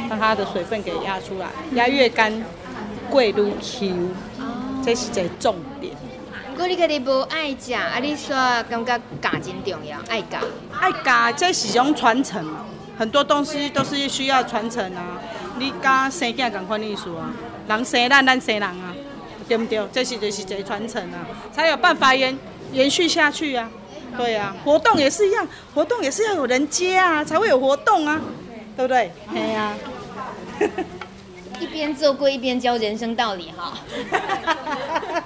[0.07, 2.32] 让它的水分给压出来，压越干，
[3.09, 4.09] 贵越 Q，
[4.86, 5.91] 这是个重点。
[6.51, 8.36] 如果你家己无爱食，啊，你说
[8.70, 10.38] 感觉教真重要，爱教，
[10.80, 12.45] 爱教，这是一种传承，
[12.95, 15.20] 很多东西都是需要传承啊。
[15.58, 17.32] 你甲生囝同款意思啊，
[17.68, 18.93] 人生咱，咱生人啊，
[19.47, 19.88] 对不对？
[19.91, 22.38] 这是就是一个传承啊，才有办法延
[22.72, 23.70] 延续下去啊。
[24.18, 28.22] 对啊，活动也是一样，活动也是要有人接啊，才会有活动啊，
[28.76, 29.12] 对不对？
[29.32, 29.74] 对呀。
[31.60, 33.74] 一边做柜一边教人生道理哈。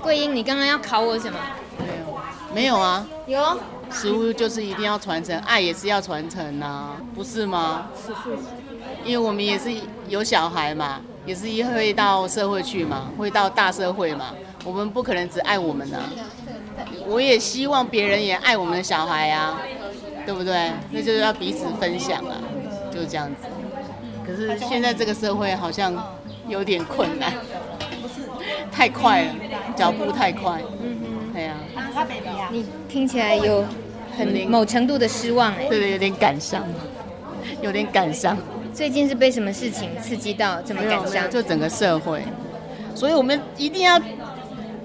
[0.00, 1.38] 桂英，你刚刚要考我什么？
[1.78, 2.18] 没有，
[2.54, 3.06] 没有啊。
[3.26, 3.60] 有。
[3.90, 7.86] 食物就是一定要传承，爱也是要传承啊，不是吗？
[7.96, 8.42] 是是是。
[9.06, 9.70] 因为我们也是
[10.08, 14.34] 有小孩嘛，也是会到社会去嘛，会到大社会嘛，
[14.64, 16.10] 我们不可能只爱我们啊。
[17.06, 19.60] 我也希望别人也爱我们的小孩啊，
[20.26, 20.72] 对不对？
[20.90, 22.34] 那就是要彼此分享啊，
[22.92, 23.46] 就是这样子。
[24.26, 25.94] 可是现在这个社会好像
[26.48, 27.32] 有点困难，
[28.72, 29.34] 太快了，
[29.76, 30.60] 脚步太快。
[30.82, 31.56] 嗯嗯，对啊。
[32.50, 33.64] 你听起来有
[34.18, 35.66] 很某程度的失望哎。
[35.68, 36.64] 对对，有点感伤，
[37.62, 38.36] 有点感伤。
[38.76, 41.30] 最近是被什么事情刺激到怎么感伤？
[41.30, 42.22] 就整个社会，
[42.94, 43.98] 所以我们一定要。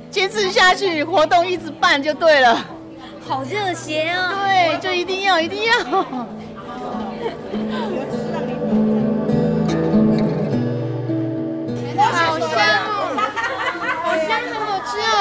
[0.10, 2.66] 坚持下去，活动一直办就对了。
[3.26, 4.34] 好热血啊！
[4.46, 5.72] 对，就一定要，一定要。
[11.98, 12.50] 好香
[12.88, 13.16] 哦！
[14.04, 15.16] 好香，好好吃哦！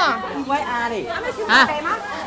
[1.47, 1.51] 啊，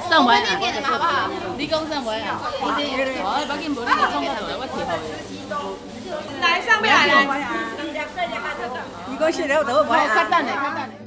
[0.10, 1.30] 的好不好？
[1.58, 2.40] 你讲上完啊？
[2.62, 2.84] 我这，
[3.24, 4.92] 我把金宝你给送下来，我提好。
[6.42, 6.98] 来上面来。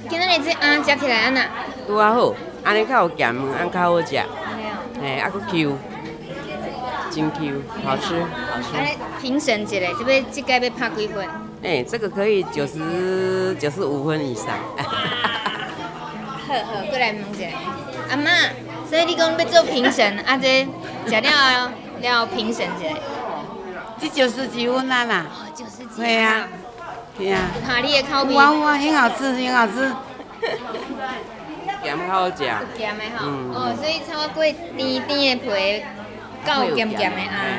[0.09, 1.45] 今仔日这鸭食起来安那？
[1.87, 2.33] 拄啊好，
[2.63, 4.17] 安尼较有咸，安较好食。
[5.01, 5.77] 哎，还佫 Q，
[7.11, 8.19] 真 Q，好吃，
[8.51, 8.75] 好吃。
[8.75, 11.27] 来评审一下，这边这个要拍几分？
[11.63, 14.47] 哎，这个可以九十九十五分以上。
[16.47, 17.45] 好好，过来问一下，
[18.09, 18.31] 阿妈，
[18.89, 20.67] 所以你讲要做评审，啊这
[21.07, 21.71] 食了
[22.01, 22.89] 了评审一下。
[23.99, 25.25] 这九十几分啦啦。
[25.29, 26.01] 哦，九十几。
[26.01, 26.47] 对啊。
[27.17, 29.91] 对啊，哈你的口味，哇哇，很好吃，很好吃。
[31.81, 32.35] 咸好食。
[32.77, 33.25] 咸的哈，
[33.55, 35.83] 哦，所以超过甜甜的皮，
[36.45, 37.57] 够咸咸的啊，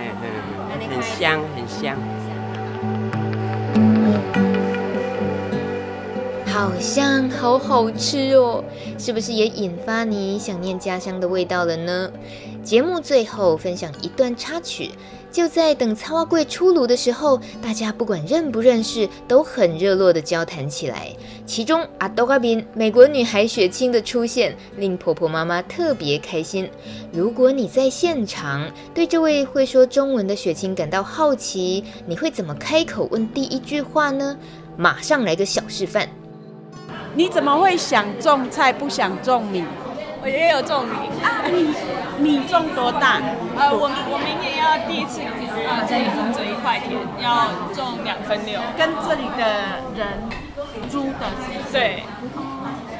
[0.78, 1.96] 很香，很香。
[6.58, 8.64] 好香，好好吃哦，
[8.98, 12.10] 是不是也引发你想念家乡的味道了呢？
[12.64, 14.90] 节目最后分享一段插曲。
[15.30, 21.14] 就在等草仔粿出炉的时候，大家不管认不认识，都很热络地交谈起来。
[21.46, 26.68] 其中阿多嘎宾美国女孩雪清的出现，令婆婆妈妈特别开心。
[27.12, 34.36] 如果你在现场，对这位会说中文的雪清感到好奇，你会怎么开口问第一句话呢？
[34.76, 36.08] 马上来个小示范。
[37.18, 39.64] 你怎么会想种菜不想种米？
[40.22, 41.74] 我也有种米啊，你
[42.22, 43.18] 米种多大？
[43.58, 45.18] 呃，我我明年要第一次
[45.66, 50.06] 啊，这里种这一块田，要种两分六，跟这里的人
[50.88, 51.72] 租的是？
[51.72, 52.04] 对。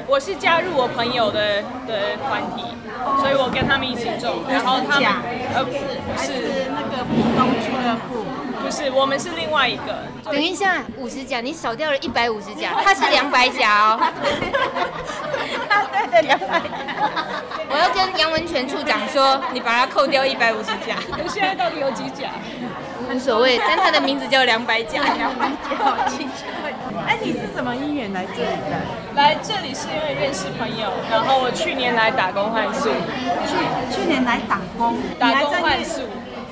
[0.05, 2.65] 我是加入我朋友的的团体，
[3.21, 5.07] 所以我跟他们一起种，然后他们
[5.55, 8.27] 呃不是不是那个普通俱乐部，
[8.69, 9.97] 不是我们是另外一个。
[10.25, 13.99] 等一下，五十甲你少掉了一百五十甲，他是两百甲哦。
[15.91, 16.61] 对对，两百。
[17.67, 20.97] 我要跟杨文泉处长说，你把它扣掉一百五十甲。
[21.27, 22.29] 现在到底有几甲？
[23.11, 25.01] 无所谓，但他的名字叫两百甲。
[25.17, 26.45] 两百甲，好亲切。
[27.07, 28.77] 哎，你是什么因缘来这里的？
[29.15, 32.91] 来这里是因为认识朋友，然后我去年来打工换宿。
[33.47, 36.03] 去去年来打工，打工换宿，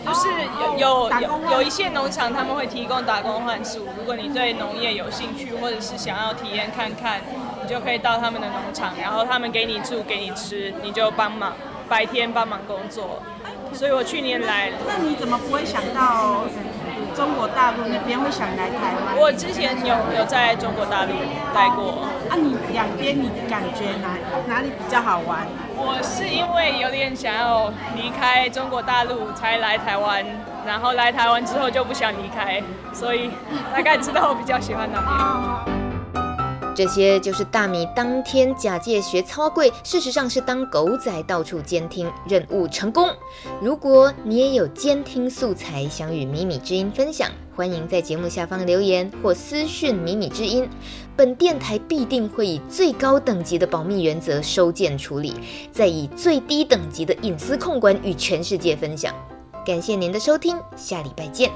[0.08, 0.30] 就是
[0.62, 3.86] 有有有有一些农场他们会提供打工换宿。
[3.98, 7.20] 如果你对农业有兴趣，或者是想要体验看看，
[7.62, 11.54] 你就可以到他们的农场，然后他们给你住，给你吃，你就帮忙
[11.90, 13.22] 白天帮忙工作。
[13.74, 16.46] 所以我去年来，那你怎么不会想到
[17.14, 19.18] 中国大陆那边会想来台湾？
[19.18, 21.12] 我之前有有在中国大陆
[21.54, 22.08] 待过。
[22.30, 24.16] 啊，你两边你感觉哪
[24.48, 25.46] 哪里比较好玩？
[25.80, 30.26] 我是因为有点想要离开中国大陆才来台湾，
[30.66, 32.62] 然后来台湾之后就不想离开，
[32.92, 33.30] 所以
[33.72, 35.78] 大概知道我比较喜欢哪边。
[36.76, 43.10] 这些就是大米当天假借学草仔，事实上是当狗仔到处监听，任务成功。
[43.62, 50.70] 如果你也有监听素材想与米米之音分享，欢迎在节目下方留言或私讯米米之音。
[51.18, 55.34] 本电台必定会以最高等级的保密原则收件处理，
[55.72, 59.12] 再以最低等级的隐私控管与全世界分享。
[59.66, 61.50] 感谢您的收听，下礼拜见。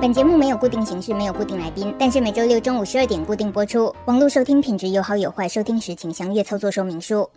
[0.00, 3.94] 本节目没有固定形式，没有固定来宾，但是每周六中午十二点固定播出。
[4.06, 7.28] 网络收听品质有好有坏，收听时请详阅操作说明书。